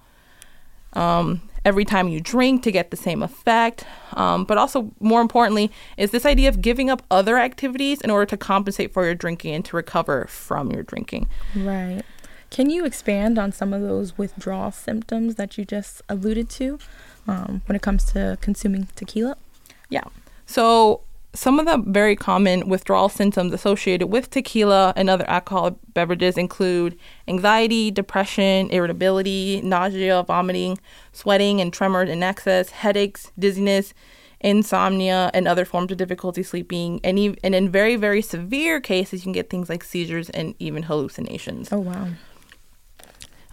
um, 0.92 1.42
every 1.66 1.86
time 1.86 2.10
you 2.10 2.20
drink 2.20 2.64
to 2.64 2.72
get 2.72 2.92
the 2.92 2.98
same 2.98 3.24
effect. 3.24 3.86
Um, 4.14 4.44
but 4.44 4.58
also, 4.58 4.92
more 5.00 5.22
importantly, 5.22 5.72
is 5.98 6.12
this 6.12 6.26
idea 6.26 6.50
of 6.50 6.62
giving 6.62 6.90
up 6.90 7.02
other 7.10 7.38
activities 7.38 8.02
in 8.02 8.10
order 8.10 8.26
to 8.28 8.38
compensate 8.38 8.94
for 8.94 9.06
your 9.06 9.16
drinking 9.16 9.56
and 9.56 9.66
to 9.66 9.76
recover 9.76 10.26
from 10.26 10.72
your 10.72 10.84
drinking. 10.84 11.30
Right. 11.56 12.02
Can 12.50 12.70
you 12.70 12.86
expand 12.86 13.40
on 13.40 13.52
some 13.52 13.74
of 13.74 13.82
those 13.82 14.18
withdrawal 14.18 14.72
symptoms 14.72 15.36
that 15.36 15.58
you 15.58 15.66
just 15.66 16.04
alluded 16.08 16.50
to 16.52 16.78
um, 17.28 17.64
when 17.66 17.76
it 17.76 17.82
comes 17.82 18.04
to 18.12 18.38
consuming 18.42 18.90
tequila? 18.96 19.38
Yeah. 19.90 20.04
So, 20.46 21.02
some 21.34 21.60
of 21.60 21.66
the 21.66 21.78
very 21.90 22.16
common 22.16 22.70
withdrawal 22.70 23.10
symptoms 23.10 23.54
associated 23.54 24.08
with 24.08 24.30
tequila 24.30 24.94
and 24.96 25.10
other 25.10 25.28
alcoholic 25.28 25.74
beverages 25.94 26.38
include 26.38 26.98
anxiety, 27.28 27.90
depression, 27.90 28.70
irritability, 28.70 29.60
nausea, 29.62 30.24
vomiting, 30.24 30.78
sweating 31.12 31.60
and 31.60 31.74
tremors 31.74 32.10
in 32.10 32.22
excess, 32.22 32.70
headaches, 32.70 33.32
dizziness, 33.38 33.94
insomnia, 34.42 35.32
and 35.34 35.48
other 35.48 35.66
forms 35.66 35.92
of 35.92 35.98
difficulty 35.98 36.44
sleeping. 36.44 37.00
And, 37.04 37.18
ev- 37.18 37.38
and 37.44 37.56
in 37.56 37.70
very, 37.70 37.96
very 37.96 38.22
severe 38.22 38.80
cases, 38.80 39.22
you 39.22 39.24
can 39.24 39.32
get 39.32 39.50
things 39.50 39.70
like 39.70 39.84
seizures 39.84 40.30
and 40.30 40.54
even 40.60 40.84
hallucinations. 40.84 41.72
Oh, 41.72 41.80
wow. 41.80 42.10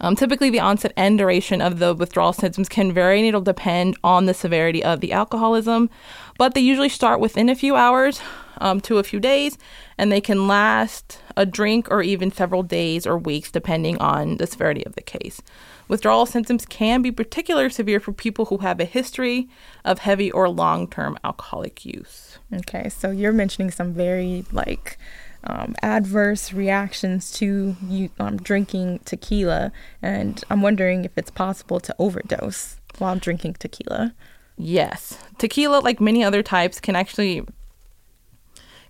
Um, 0.01 0.15
typically, 0.15 0.49
the 0.49 0.59
onset 0.59 0.93
and 0.97 1.17
duration 1.17 1.61
of 1.61 1.79
the 1.79 1.93
withdrawal 1.93 2.33
symptoms 2.33 2.67
can 2.67 2.91
vary 2.91 3.19
and 3.19 3.27
it'll 3.27 3.41
depend 3.41 3.97
on 4.03 4.25
the 4.25 4.33
severity 4.33 4.83
of 4.83 4.99
the 4.99 5.13
alcoholism, 5.13 5.89
but 6.37 6.55
they 6.55 6.61
usually 6.61 6.89
start 6.89 7.19
within 7.19 7.49
a 7.49 7.55
few 7.55 7.75
hours 7.75 8.19
um, 8.57 8.81
to 8.81 8.97
a 8.97 9.03
few 9.03 9.19
days 9.19 9.57
and 9.97 10.11
they 10.11 10.21
can 10.21 10.47
last 10.47 11.19
a 11.37 11.45
drink 11.45 11.87
or 11.91 12.01
even 12.01 12.31
several 12.31 12.63
days 12.63 13.05
or 13.05 13.17
weeks 13.17 13.51
depending 13.51 13.97
on 13.99 14.37
the 14.37 14.47
severity 14.47 14.83
of 14.85 14.95
the 14.95 15.01
case. 15.01 15.41
Withdrawal 15.87 16.25
symptoms 16.25 16.65
can 16.65 17.01
be 17.01 17.11
particularly 17.11 17.69
severe 17.69 17.99
for 17.99 18.13
people 18.13 18.45
who 18.45 18.59
have 18.59 18.79
a 18.79 18.85
history 18.85 19.49
of 19.85 19.99
heavy 19.99 20.31
or 20.31 20.49
long 20.49 20.87
term 20.87 21.17
alcoholic 21.23 21.85
use. 21.85 22.39
Okay, 22.53 22.89
so 22.89 23.11
you're 23.11 23.33
mentioning 23.33 23.71
some 23.71 23.93
very 23.93 24.45
like 24.51 24.97
um, 25.43 25.75
adverse 25.81 26.53
reactions 26.53 27.31
to 27.33 27.75
you 27.87 28.09
um, 28.19 28.37
drinking 28.37 28.99
tequila, 29.05 29.71
and 30.01 30.43
I'm 30.49 30.61
wondering 30.61 31.05
if 31.05 31.17
it's 31.17 31.31
possible 31.31 31.79
to 31.79 31.95
overdose 31.97 32.77
while 32.97 33.15
drinking 33.15 33.55
tequila. 33.55 34.13
Yes. 34.57 35.17
Tequila, 35.37 35.79
like 35.79 35.99
many 35.99 36.23
other 36.23 36.43
types, 36.43 36.79
can 36.79 36.95
actually 36.95 37.45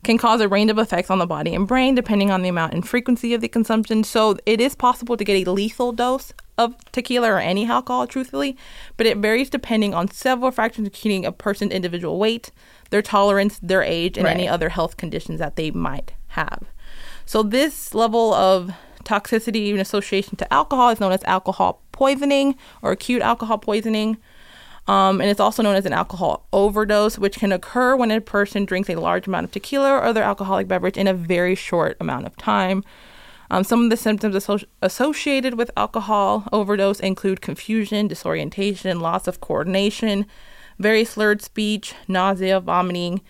can 0.03 0.17
cause 0.17 0.41
a 0.41 0.47
range 0.47 0.71
of 0.71 0.79
effects 0.79 1.11
on 1.11 1.19
the 1.19 1.27
body 1.27 1.53
and 1.53 1.67
brain 1.67 1.93
depending 1.93 2.31
on 2.31 2.41
the 2.41 2.49
amount 2.49 2.73
and 2.73 2.87
frequency 2.87 3.35
of 3.35 3.41
the 3.41 3.47
consumption. 3.47 4.03
So 4.03 4.35
it 4.47 4.59
is 4.59 4.73
possible 4.73 5.15
to 5.15 5.23
get 5.23 5.47
a 5.47 5.51
lethal 5.51 5.91
dose 5.91 6.33
of 6.57 6.75
tequila 6.91 7.29
or 7.29 7.39
any 7.39 7.69
alcohol, 7.69 8.07
truthfully, 8.07 8.57
but 8.97 9.05
it 9.05 9.17
varies 9.17 9.49
depending 9.49 9.93
on 9.93 10.09
several 10.09 10.51
factors, 10.51 10.85
including 10.85 11.23
a 11.23 11.31
person's 11.31 11.71
individual 11.71 12.17
weight, 12.17 12.51
their 12.89 13.03
tolerance, 13.03 13.59
their 13.59 13.83
age, 13.83 14.17
and 14.17 14.27
any 14.27 14.47
other 14.47 14.69
health 14.69 14.97
conditions 14.97 15.39
that 15.39 15.55
they 15.55 15.71
might 15.71 16.13
have. 16.31 16.63
So 17.25 17.43
this 17.43 17.93
level 17.93 18.33
of 18.33 18.71
toxicity 19.03 19.69
in 19.69 19.79
association 19.79 20.35
to 20.37 20.53
alcohol 20.53 20.89
is 20.89 20.99
known 20.99 21.11
as 21.11 21.23
alcohol 21.23 21.81
poisoning 21.91 22.55
or 22.81 22.91
acute 22.91 23.21
alcohol 23.21 23.57
poisoning. 23.57 24.17
Um, 24.87 25.21
and 25.21 25.29
it's 25.29 25.39
also 25.39 25.61
known 25.61 25.75
as 25.75 25.85
an 25.85 25.93
alcohol 25.93 26.47
overdose, 26.51 27.19
which 27.19 27.37
can 27.37 27.51
occur 27.51 27.95
when 27.95 28.11
a 28.11 28.19
person 28.19 28.65
drinks 28.65 28.89
a 28.89 28.95
large 28.95 29.27
amount 29.27 29.45
of 29.45 29.51
tequila 29.51 29.91
or 29.91 30.03
other 30.03 30.23
alcoholic 30.23 30.67
beverage 30.67 30.97
in 30.97 31.07
a 31.07 31.13
very 31.13 31.55
short 31.55 31.95
amount 31.99 32.25
of 32.25 32.35
time. 32.37 32.83
Um, 33.51 33.63
some 33.63 33.83
of 33.83 33.89
the 33.89 33.97
symptoms 33.97 34.35
asso- 34.35 34.65
associated 34.81 35.55
with 35.55 35.71
alcohol 35.75 36.45
overdose 36.51 36.99
include 36.99 37.41
confusion, 37.41 38.07
disorientation, 38.07 38.99
loss 39.01 39.27
of 39.27 39.41
coordination, 39.41 40.25
very 40.79 41.03
slurred 41.03 41.41
speech, 41.41 41.93
nausea, 42.07 42.59
vomiting, 42.59 43.21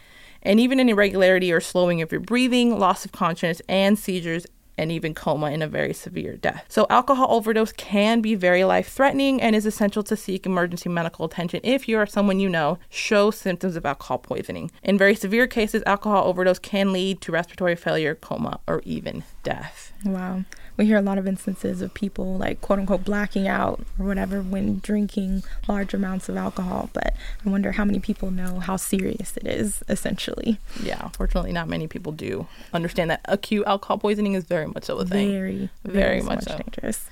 and 0.43 0.59
even 0.59 0.79
an 0.79 0.89
irregularity 0.89 1.51
or 1.51 1.59
slowing 1.59 2.01
of 2.01 2.11
your 2.11 2.21
breathing, 2.21 2.77
loss 2.77 3.05
of 3.05 3.11
consciousness, 3.11 3.61
and 3.67 3.97
seizures, 3.97 4.45
and 4.77 4.91
even 4.91 5.13
coma 5.13 5.51
in 5.51 5.61
a 5.61 5.67
very 5.67 5.93
severe 5.93 6.37
death. 6.37 6.65
So, 6.67 6.87
alcohol 6.89 7.27
overdose 7.29 7.71
can 7.71 8.21
be 8.21 8.35
very 8.35 8.63
life 8.63 8.89
threatening 8.89 9.41
and 9.41 9.55
is 9.55 9.65
essential 9.65 10.01
to 10.03 10.15
seek 10.15 10.45
emergency 10.45 10.89
medical 10.89 11.25
attention 11.25 11.59
if 11.63 11.87
you 11.87 11.99
or 11.99 12.05
someone 12.05 12.39
you 12.39 12.49
know 12.49 12.79
shows 12.89 13.37
symptoms 13.37 13.75
of 13.75 13.85
alcohol 13.85 14.17
poisoning. 14.17 14.71
In 14.83 14.97
very 14.97 15.15
severe 15.15 15.45
cases, 15.45 15.83
alcohol 15.85 16.27
overdose 16.27 16.59
can 16.59 16.91
lead 16.91 17.21
to 17.21 17.31
respiratory 17.31 17.75
failure, 17.75 18.15
coma, 18.15 18.59
or 18.67 18.81
even 18.85 19.23
death. 19.43 19.93
Wow. 20.03 20.45
We 20.81 20.87
hear 20.87 20.97
a 20.97 21.01
lot 21.03 21.19
of 21.19 21.27
instances 21.27 21.83
of 21.83 21.93
people 21.93 22.39
like 22.39 22.59
quote 22.61 22.79
unquote 22.79 23.03
blacking 23.05 23.47
out 23.47 23.81
or 23.99 24.07
whatever 24.07 24.41
when 24.41 24.79
drinking 24.79 25.43
large 25.67 25.93
amounts 25.93 26.27
of 26.27 26.35
alcohol, 26.35 26.89
but 26.91 27.13
I 27.45 27.49
wonder 27.51 27.73
how 27.73 27.85
many 27.85 27.99
people 27.99 28.31
know 28.31 28.57
how 28.59 28.77
serious 28.77 29.37
it 29.37 29.45
is 29.45 29.83
essentially. 29.87 30.57
Yeah, 30.81 31.09
fortunately, 31.09 31.51
not 31.51 31.69
many 31.69 31.87
people 31.87 32.11
do 32.13 32.47
understand 32.73 33.11
that 33.11 33.21
acute 33.25 33.67
alcohol 33.67 33.99
poisoning 33.99 34.33
is 34.33 34.45
very 34.45 34.65
much 34.65 34.85
so 34.85 34.97
a 34.97 35.05
thing. 35.05 35.29
Very, 35.31 35.69
Very 35.85 36.21
so 36.21 36.25
much 36.25 36.45
so. 36.45 36.57
dangerous. 36.57 37.05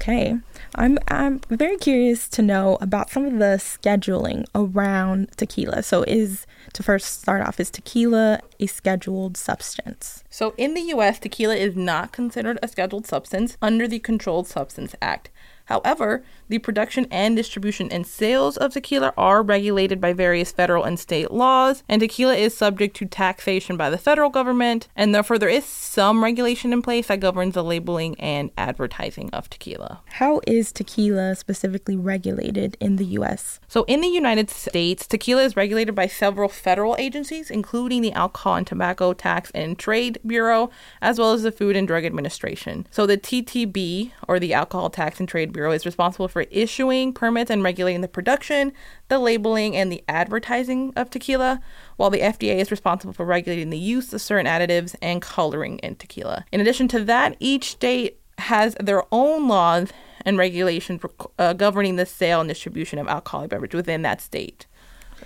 Okay. 0.00 0.38
I'm 0.74 0.98
I'm 1.08 1.40
very 1.48 1.76
curious 1.76 2.28
to 2.30 2.42
know 2.42 2.78
about 2.80 3.10
some 3.10 3.24
of 3.24 3.32
the 3.34 3.56
scheduling 3.58 4.44
around 4.54 5.32
tequila. 5.36 5.82
So 5.82 6.02
is 6.02 6.46
to 6.74 6.82
first 6.82 7.20
start 7.20 7.42
off 7.42 7.60
is 7.60 7.70
tequila 7.70 8.40
a 8.60 8.66
scheduled 8.66 9.36
substance? 9.36 10.24
So, 10.30 10.54
in 10.56 10.74
the 10.74 10.82
US, 10.94 11.18
tequila 11.18 11.56
is 11.56 11.76
not 11.76 12.12
considered 12.12 12.58
a 12.62 12.68
scheduled 12.68 13.06
substance 13.06 13.56
under 13.62 13.88
the 13.88 13.98
Controlled 13.98 14.46
Substance 14.46 14.94
Act. 15.00 15.30
However, 15.68 16.24
the 16.48 16.58
production 16.58 17.06
and 17.10 17.36
distribution 17.36 17.92
and 17.92 18.06
sales 18.06 18.56
of 18.56 18.72
tequila 18.72 19.12
are 19.18 19.42
regulated 19.42 20.00
by 20.00 20.14
various 20.14 20.50
federal 20.50 20.84
and 20.84 20.98
state 20.98 21.30
laws, 21.30 21.82
and 21.90 22.00
tequila 22.00 22.34
is 22.34 22.56
subject 22.56 22.96
to 22.96 23.04
taxation 23.04 23.76
by 23.76 23.90
the 23.90 23.98
federal 23.98 24.30
government, 24.30 24.88
and 24.96 25.14
therefore 25.14 25.38
there 25.38 25.50
is 25.50 25.66
some 25.66 26.24
regulation 26.24 26.72
in 26.72 26.80
place 26.80 27.08
that 27.08 27.20
governs 27.20 27.52
the 27.52 27.62
labeling 27.62 28.18
and 28.18 28.50
advertising 28.56 29.28
of 29.34 29.50
tequila. 29.50 30.00
How 30.12 30.40
is 30.46 30.72
tequila 30.72 31.34
specifically 31.34 31.96
regulated 31.96 32.78
in 32.80 32.96
the 32.96 33.04
US? 33.18 33.60
So, 33.68 33.84
in 33.84 34.00
the 34.00 34.08
United 34.08 34.48
States, 34.48 35.06
tequila 35.06 35.42
is 35.42 35.54
regulated 35.54 35.94
by 35.94 36.06
several 36.06 36.48
federal 36.48 36.96
agencies, 36.98 37.50
including 37.50 38.00
the 38.00 38.12
Alcohol 38.12 38.54
and 38.54 38.66
Tobacco 38.66 39.12
Tax 39.12 39.50
and 39.50 39.78
Trade 39.78 40.18
Bureau, 40.26 40.70
as 41.02 41.18
well 41.18 41.34
as 41.34 41.42
the 41.42 41.52
Food 41.52 41.76
and 41.76 41.86
Drug 41.86 42.06
Administration. 42.06 42.86
So, 42.90 43.04
the 43.04 43.18
TTB, 43.18 44.12
or 44.26 44.40
the 44.40 44.54
Alcohol 44.54 44.88
Tax 44.88 45.20
and 45.20 45.28
Trade 45.28 45.52
Bureau, 45.52 45.57
is 45.66 45.86
responsible 45.86 46.28
for 46.28 46.42
issuing 46.50 47.12
permits 47.12 47.50
and 47.50 47.62
regulating 47.62 48.00
the 48.00 48.08
production, 48.08 48.72
the 49.08 49.18
labeling, 49.18 49.76
and 49.76 49.90
the 49.90 50.02
advertising 50.08 50.92
of 50.96 51.10
tequila, 51.10 51.60
while 51.96 52.10
the 52.10 52.20
FDA 52.20 52.56
is 52.56 52.70
responsible 52.70 53.12
for 53.12 53.24
regulating 53.24 53.70
the 53.70 53.78
use 53.78 54.12
of 54.12 54.20
certain 54.20 54.46
additives 54.46 54.94
and 55.02 55.20
coloring 55.22 55.78
in 55.78 55.96
tequila. 55.96 56.44
In 56.52 56.60
addition 56.60 56.88
to 56.88 57.04
that, 57.04 57.36
each 57.40 57.70
state 57.72 58.20
has 58.38 58.76
their 58.80 59.02
own 59.12 59.48
laws 59.48 59.92
and 60.24 60.38
regulations 60.38 61.00
uh, 61.38 61.52
governing 61.52 61.96
the 61.96 62.06
sale 62.06 62.40
and 62.40 62.48
distribution 62.48 62.98
of 62.98 63.08
alcoholic 63.08 63.50
beverage 63.50 63.74
within 63.74 64.02
that 64.02 64.20
state 64.20 64.66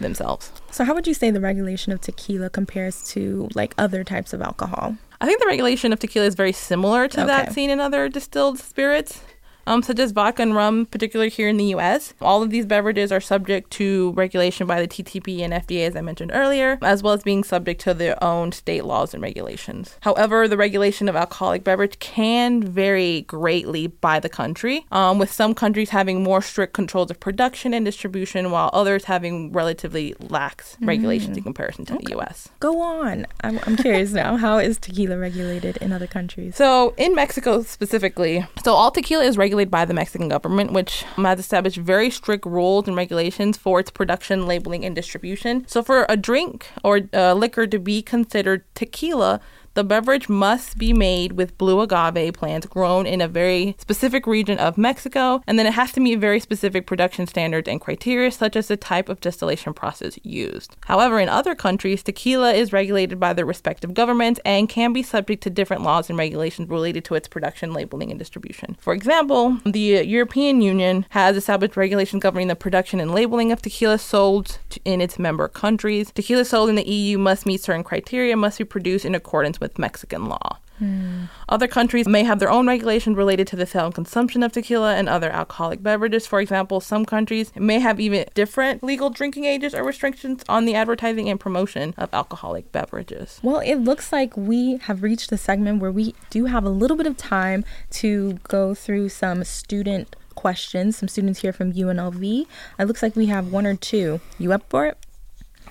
themselves. 0.00 0.52
So 0.70 0.84
how 0.84 0.94
would 0.94 1.06
you 1.06 1.14
say 1.14 1.30
the 1.30 1.40
regulation 1.40 1.92
of 1.92 2.00
tequila 2.00 2.50
compares 2.50 3.06
to 3.10 3.48
like 3.54 3.74
other 3.78 4.04
types 4.04 4.32
of 4.32 4.40
alcohol? 4.40 4.96
I 5.20 5.26
think 5.26 5.40
the 5.40 5.46
regulation 5.46 5.92
of 5.92 6.00
tequila 6.00 6.26
is 6.26 6.34
very 6.34 6.52
similar 6.52 7.08
to 7.08 7.24
that 7.24 7.52
seen 7.52 7.70
in 7.70 7.78
other 7.78 8.08
distilled 8.08 8.58
spirits. 8.58 9.22
Um, 9.66 9.82
such 9.82 9.98
as 9.98 10.12
vodka 10.12 10.42
and 10.42 10.54
rum, 10.54 10.86
particularly 10.86 11.30
here 11.30 11.48
in 11.48 11.56
the 11.56 11.66
U.S. 11.66 12.14
All 12.20 12.42
of 12.42 12.50
these 12.50 12.66
beverages 12.66 13.12
are 13.12 13.20
subject 13.20 13.70
to 13.72 14.12
regulation 14.12 14.66
by 14.66 14.80
the 14.80 14.88
TTB 14.88 15.40
and 15.40 15.52
FDA, 15.52 15.86
as 15.86 15.94
I 15.94 16.00
mentioned 16.00 16.32
earlier, 16.34 16.78
as 16.82 17.02
well 17.02 17.12
as 17.12 17.22
being 17.22 17.44
subject 17.44 17.80
to 17.82 17.94
their 17.94 18.22
own 18.22 18.52
state 18.52 18.84
laws 18.84 19.14
and 19.14 19.22
regulations. 19.22 19.98
However, 20.00 20.48
the 20.48 20.56
regulation 20.56 21.08
of 21.08 21.14
alcoholic 21.14 21.62
beverage 21.62 21.98
can 22.00 22.62
vary 22.62 23.22
greatly 23.22 23.86
by 23.86 24.18
the 24.18 24.28
country, 24.28 24.84
um, 24.90 25.18
with 25.18 25.30
some 25.30 25.54
countries 25.54 25.90
having 25.90 26.22
more 26.22 26.42
strict 26.42 26.72
controls 26.72 27.10
of 27.10 27.20
production 27.20 27.72
and 27.72 27.84
distribution, 27.84 28.50
while 28.50 28.70
others 28.72 29.04
having 29.04 29.52
relatively 29.52 30.14
lax 30.18 30.76
regulations 30.80 31.36
in 31.36 31.42
comparison 31.42 31.84
to 31.84 31.94
the 31.94 32.10
U.S. 32.10 32.48
Go 32.58 32.80
on. 32.80 33.26
I'm, 33.42 33.60
I'm 33.64 33.76
curious 33.76 34.12
now. 34.12 34.36
How 34.36 34.58
is 34.58 34.78
tequila 34.78 35.18
regulated 35.18 35.76
in 35.76 35.92
other 35.92 36.06
countries? 36.06 36.56
So, 36.56 36.94
in 36.96 37.14
Mexico 37.14 37.62
specifically, 37.62 38.44
so 38.64 38.72
all 38.72 38.90
tequila 38.90 39.22
is 39.24 39.38
regulated 39.38 39.51
by 39.70 39.84
the 39.84 39.94
Mexican 39.94 40.28
government, 40.28 40.72
which 40.72 41.04
has 41.16 41.38
established 41.38 41.76
very 41.76 42.10
strict 42.10 42.46
rules 42.46 42.86
and 42.86 42.96
regulations 42.96 43.56
for 43.56 43.80
its 43.80 43.90
production, 43.90 44.46
labeling, 44.46 44.84
and 44.84 44.94
distribution. 44.94 45.66
So, 45.68 45.82
for 45.82 46.06
a 46.08 46.16
drink 46.16 46.68
or 46.82 47.00
uh, 47.12 47.34
liquor 47.34 47.66
to 47.66 47.78
be 47.78 48.02
considered 48.02 48.64
tequila, 48.74 49.40
the 49.74 49.84
beverage 49.84 50.28
must 50.28 50.78
be 50.78 50.92
made 50.92 51.32
with 51.32 51.56
blue 51.58 51.80
agave 51.80 52.34
plants 52.34 52.66
grown 52.66 53.06
in 53.06 53.20
a 53.20 53.28
very 53.28 53.74
specific 53.78 54.26
region 54.26 54.58
of 54.58 54.76
Mexico, 54.76 55.42
and 55.46 55.58
then 55.58 55.66
it 55.66 55.72
has 55.72 55.92
to 55.92 56.00
meet 56.00 56.18
very 56.18 56.40
specific 56.40 56.86
production 56.86 57.26
standards 57.26 57.68
and 57.68 57.80
criteria, 57.80 58.30
such 58.30 58.56
as 58.56 58.68
the 58.68 58.76
type 58.76 59.08
of 59.08 59.20
distillation 59.20 59.72
process 59.72 60.18
used. 60.22 60.76
However, 60.84 61.18
in 61.18 61.28
other 61.28 61.54
countries, 61.54 62.02
tequila 62.02 62.52
is 62.52 62.72
regulated 62.72 63.18
by 63.18 63.32
their 63.32 63.46
respective 63.46 63.94
governments 63.94 64.40
and 64.44 64.68
can 64.68 64.92
be 64.92 65.02
subject 65.02 65.42
to 65.44 65.50
different 65.50 65.82
laws 65.82 66.10
and 66.10 66.18
regulations 66.18 66.68
related 66.68 67.04
to 67.06 67.14
its 67.14 67.28
production, 67.28 67.72
labeling, 67.72 68.10
and 68.10 68.18
distribution. 68.18 68.76
For 68.80 68.92
example, 68.92 69.58
the 69.64 70.04
European 70.04 70.60
Union 70.60 71.06
has 71.10 71.36
established 71.36 71.76
regulations 71.76 72.22
governing 72.22 72.48
the 72.48 72.56
production 72.56 73.00
and 73.00 73.12
labeling 73.12 73.52
of 73.52 73.62
tequila 73.62 73.98
sold 73.98 74.58
in 74.84 75.00
its 75.00 75.18
member 75.18 75.48
countries. 75.48 76.10
Tequila 76.12 76.44
sold 76.44 76.68
in 76.68 76.74
the 76.74 76.88
EU 76.88 77.18
must 77.18 77.46
meet 77.46 77.62
certain 77.62 77.84
criteria, 77.84 78.36
must 78.36 78.58
be 78.58 78.64
produced 78.64 79.04
in 79.04 79.14
accordance 79.14 79.58
with 79.62 79.78
Mexican 79.78 80.26
law. 80.26 80.58
Hmm. 80.78 81.24
Other 81.48 81.68
countries 81.68 82.08
may 82.08 82.24
have 82.24 82.40
their 82.40 82.50
own 82.50 82.66
regulations 82.66 83.16
related 83.16 83.46
to 83.48 83.56
the 83.56 83.66
sale 83.66 83.86
and 83.86 83.94
consumption 83.94 84.42
of 84.42 84.50
tequila 84.50 84.96
and 84.96 85.08
other 85.08 85.30
alcoholic 85.30 85.82
beverages. 85.82 86.26
For 86.26 86.40
example, 86.40 86.80
some 86.80 87.04
countries 87.04 87.52
may 87.54 87.78
have 87.78 88.00
even 88.00 88.26
different 88.34 88.82
legal 88.82 89.08
drinking 89.08 89.44
ages 89.44 89.74
or 89.74 89.84
restrictions 89.84 90.42
on 90.48 90.64
the 90.64 90.74
advertising 90.74 91.28
and 91.28 91.38
promotion 91.38 91.94
of 91.96 92.12
alcoholic 92.12 92.72
beverages. 92.72 93.38
Well, 93.44 93.60
it 93.60 93.76
looks 93.76 94.12
like 94.12 94.36
we 94.36 94.78
have 94.78 95.04
reached 95.04 95.30
the 95.30 95.38
segment 95.38 95.80
where 95.80 95.92
we 95.92 96.14
do 96.30 96.46
have 96.46 96.64
a 96.64 96.70
little 96.70 96.96
bit 96.96 97.06
of 97.06 97.16
time 97.16 97.64
to 98.02 98.34
go 98.48 98.74
through 98.74 99.10
some 99.10 99.44
student 99.44 100.16
questions. 100.34 100.96
Some 100.96 101.08
students 101.08 101.40
here 101.40 101.52
from 101.52 101.72
UNLV. 101.72 102.46
It 102.78 102.84
looks 102.86 103.02
like 103.02 103.14
we 103.14 103.26
have 103.26 103.52
one 103.52 103.66
or 103.66 103.76
two. 103.76 104.20
You 104.38 104.52
up 104.52 104.64
for 104.68 104.86
it? 104.86 104.98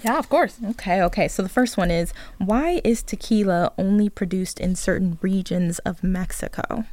Yeah, 0.04 0.18
of 0.18 0.30
course. 0.30 0.58
Okay, 0.72 1.02
okay. 1.04 1.28
So 1.28 1.44
the 1.44 1.50
first 1.50 1.78
one 1.78 1.92
is 1.92 2.14
why 2.38 2.82
is 2.84 3.04
tequila 3.04 3.72
only 3.78 4.10
produced 4.10 4.60
in 4.60 4.76
certain 4.76 5.20
regions 5.22 5.80
of 5.80 6.04
Mexico? 6.04 6.86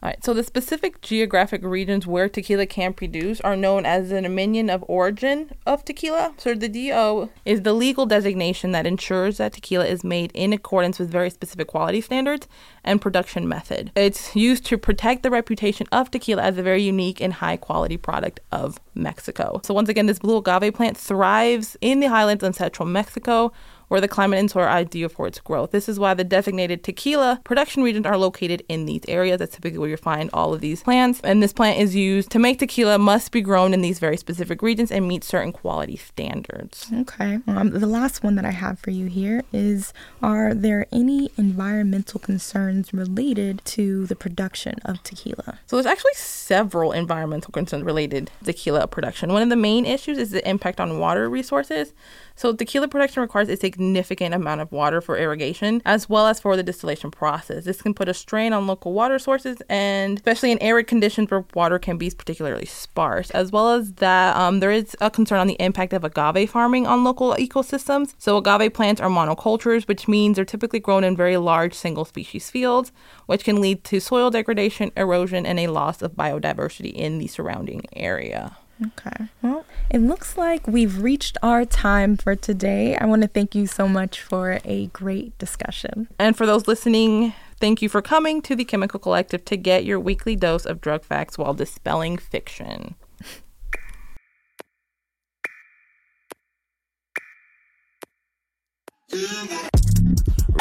All 0.00 0.08
right, 0.08 0.24
so 0.24 0.32
the 0.32 0.44
specific 0.44 1.00
geographic 1.00 1.64
regions 1.64 2.06
where 2.06 2.28
tequila 2.28 2.66
can 2.66 2.92
produce 2.92 3.40
are 3.40 3.56
known 3.56 3.84
as 3.84 4.10
the 4.10 4.22
dominion 4.22 4.70
of 4.70 4.84
origin 4.86 5.50
of 5.66 5.84
tequila. 5.84 6.34
So 6.38 6.54
the 6.54 6.68
DO 6.68 7.30
is 7.44 7.62
the 7.62 7.72
legal 7.72 8.06
designation 8.06 8.70
that 8.70 8.86
ensures 8.86 9.38
that 9.38 9.54
tequila 9.54 9.86
is 9.86 10.04
made 10.04 10.30
in 10.34 10.52
accordance 10.52 11.00
with 11.00 11.10
very 11.10 11.30
specific 11.30 11.66
quality 11.66 12.00
standards 12.00 12.46
and 12.84 13.00
production 13.00 13.48
method. 13.48 13.90
It's 13.96 14.36
used 14.36 14.64
to 14.66 14.78
protect 14.78 15.24
the 15.24 15.30
reputation 15.30 15.88
of 15.90 16.12
tequila 16.12 16.42
as 16.42 16.58
a 16.58 16.62
very 16.62 16.82
unique 16.84 17.20
and 17.20 17.32
high 17.32 17.56
quality 17.56 17.96
product 17.96 18.38
of 18.52 18.78
Mexico. 18.94 19.60
So 19.64 19.74
once 19.74 19.88
again, 19.88 20.06
this 20.06 20.20
blue 20.20 20.36
agave 20.36 20.74
plant 20.74 20.96
thrives 20.96 21.76
in 21.80 21.98
the 21.98 22.08
highlands 22.08 22.44
in 22.44 22.52
central 22.52 22.86
Mexico 22.86 23.52
where 23.88 24.00
the 24.00 24.08
climate 24.08 24.38
and 24.38 24.50
soil 24.50 24.64
are 24.64 24.68
ideal 24.68 25.08
for 25.08 25.26
its 25.26 25.40
growth. 25.40 25.70
This 25.70 25.88
is 25.88 25.98
why 25.98 26.14
the 26.14 26.24
designated 26.24 26.84
tequila 26.84 27.40
production 27.44 27.82
regions 27.82 28.06
are 28.06 28.16
located 28.16 28.62
in 28.68 28.86
these 28.86 29.02
areas. 29.08 29.38
That's 29.38 29.54
typically 29.54 29.78
where 29.78 29.88
you 29.88 29.96
find 29.96 30.30
all 30.32 30.54
of 30.54 30.60
these 30.60 30.82
plants. 30.82 31.20
And 31.24 31.42
this 31.42 31.52
plant 31.52 31.80
is 31.80 31.96
used 31.96 32.30
to 32.30 32.38
make 32.38 32.58
tequila 32.58 32.98
must 32.98 33.32
be 33.32 33.40
grown 33.40 33.74
in 33.74 33.80
these 33.80 33.98
very 33.98 34.16
specific 34.16 34.62
regions 34.62 34.90
and 34.90 35.08
meet 35.08 35.24
certain 35.24 35.52
quality 35.52 35.96
standards. 35.96 36.90
Okay. 36.92 37.38
Um, 37.46 37.70
the 37.70 37.86
last 37.86 38.22
one 38.22 38.34
that 38.36 38.44
I 38.44 38.50
have 38.50 38.78
for 38.78 38.90
you 38.90 39.06
here 39.06 39.42
is 39.52 39.92
Are 40.22 40.54
there 40.54 40.86
any 40.92 41.30
environmental 41.36 42.20
concerns 42.20 42.92
related 42.92 43.62
to 43.66 44.06
the 44.06 44.16
production 44.16 44.74
of 44.84 45.02
tequila? 45.02 45.58
So 45.66 45.76
there's 45.76 45.86
actually 45.86 46.14
several 46.14 46.92
environmental 46.92 47.52
concerns 47.52 47.84
related 47.84 48.30
to 48.40 48.44
tequila 48.44 48.86
production. 48.86 49.32
One 49.32 49.42
of 49.42 49.48
the 49.48 49.56
main 49.56 49.86
issues 49.86 50.18
is 50.18 50.30
the 50.30 50.46
impact 50.48 50.80
on 50.80 50.98
water 50.98 51.28
resources. 51.28 51.92
So 52.38 52.52
tequila 52.52 52.86
production 52.86 53.20
requires 53.20 53.48
a 53.48 53.56
significant 53.56 54.32
amount 54.32 54.60
of 54.60 54.70
water 54.70 55.00
for 55.00 55.18
irrigation 55.18 55.82
as 55.84 56.08
well 56.08 56.28
as 56.28 56.38
for 56.38 56.56
the 56.56 56.62
distillation 56.62 57.10
process. 57.10 57.64
This 57.64 57.82
can 57.82 57.94
put 57.94 58.08
a 58.08 58.14
strain 58.14 58.52
on 58.52 58.68
local 58.68 58.92
water 58.92 59.18
sources 59.18 59.60
and 59.68 60.18
especially 60.18 60.52
in 60.52 60.62
arid 60.62 60.86
conditions 60.86 61.32
where 61.32 61.44
water 61.54 61.80
can 61.80 61.98
be 61.98 62.08
particularly 62.10 62.64
sparse. 62.64 63.32
As 63.32 63.50
well 63.50 63.72
as 63.72 63.94
that, 63.94 64.36
um, 64.36 64.60
there 64.60 64.70
is 64.70 64.94
a 65.00 65.10
concern 65.10 65.40
on 65.40 65.48
the 65.48 65.60
impact 65.60 65.92
of 65.92 66.04
agave 66.04 66.48
farming 66.48 66.86
on 66.86 67.02
local 67.02 67.34
ecosystems. 67.34 68.14
So 68.18 68.36
agave 68.36 68.72
plants 68.72 69.00
are 69.00 69.10
monocultures, 69.10 69.88
which 69.88 70.06
means 70.06 70.36
they're 70.36 70.44
typically 70.44 70.78
grown 70.78 71.02
in 71.02 71.16
very 71.16 71.38
large 71.38 71.74
single 71.74 72.04
species 72.04 72.50
fields, 72.50 72.92
which 73.26 73.42
can 73.42 73.60
lead 73.60 73.82
to 73.82 73.98
soil 73.98 74.30
degradation, 74.30 74.92
erosion, 74.96 75.44
and 75.44 75.58
a 75.58 75.66
loss 75.66 76.02
of 76.02 76.12
biodiversity 76.12 76.92
in 76.92 77.18
the 77.18 77.26
surrounding 77.26 77.82
area. 77.92 78.56
Okay. 78.86 79.26
Well, 79.42 79.64
it 79.90 79.98
looks 79.98 80.36
like 80.36 80.68
we've 80.68 81.02
reached 81.02 81.36
our 81.42 81.64
time 81.64 82.16
for 82.16 82.36
today. 82.36 82.96
I 82.96 83.06
want 83.06 83.22
to 83.22 83.28
thank 83.28 83.54
you 83.54 83.66
so 83.66 83.88
much 83.88 84.20
for 84.20 84.60
a 84.64 84.86
great 84.88 85.36
discussion. 85.38 86.08
And 86.18 86.36
for 86.36 86.46
those 86.46 86.68
listening, 86.68 87.32
thank 87.58 87.82
you 87.82 87.88
for 87.88 88.00
coming 88.00 88.40
to 88.42 88.54
the 88.54 88.64
Chemical 88.64 89.00
Collective 89.00 89.44
to 89.46 89.56
get 89.56 89.84
your 89.84 89.98
weekly 89.98 90.36
dose 90.36 90.64
of 90.64 90.80
drug 90.80 91.02
facts 91.02 91.36
while 91.36 91.54
dispelling 91.54 92.18
fiction. 92.18 92.94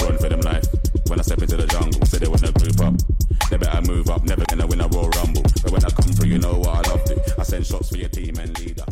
Run 0.02 0.18
for 0.18 0.30
them 0.30 0.42
life. 0.42 0.66
When 1.08 1.20
I 1.20 1.22
step 1.22 1.42
into 1.42 1.58
the 1.58 1.68
jungle, 1.68 2.04
say 2.06 2.18
they 2.18 2.28
wanna 2.28 2.52
group 2.54 2.80
up. 2.80 2.96
They 3.52 3.58
better 3.58 3.82
move 3.82 4.10
up, 4.10 4.24
never 4.24 4.44
gonna 4.46 4.66
win 4.66 4.82
a 4.82 4.88
Royal 4.88 5.10
Rumble. 5.10 5.27
But 5.68 5.74
when 5.74 5.84
I 5.84 5.90
come 5.90 6.14
through, 6.14 6.30
you 6.30 6.38
know 6.38 6.60
what 6.60 6.88
I 6.88 6.90
love 6.90 7.04
to. 7.04 7.36
I 7.38 7.44
send 7.44 7.68
shots 7.68 7.90
for 7.90 7.98
your 7.98 8.08
team 8.08 8.38
and 8.38 8.58
leader. 8.58 8.86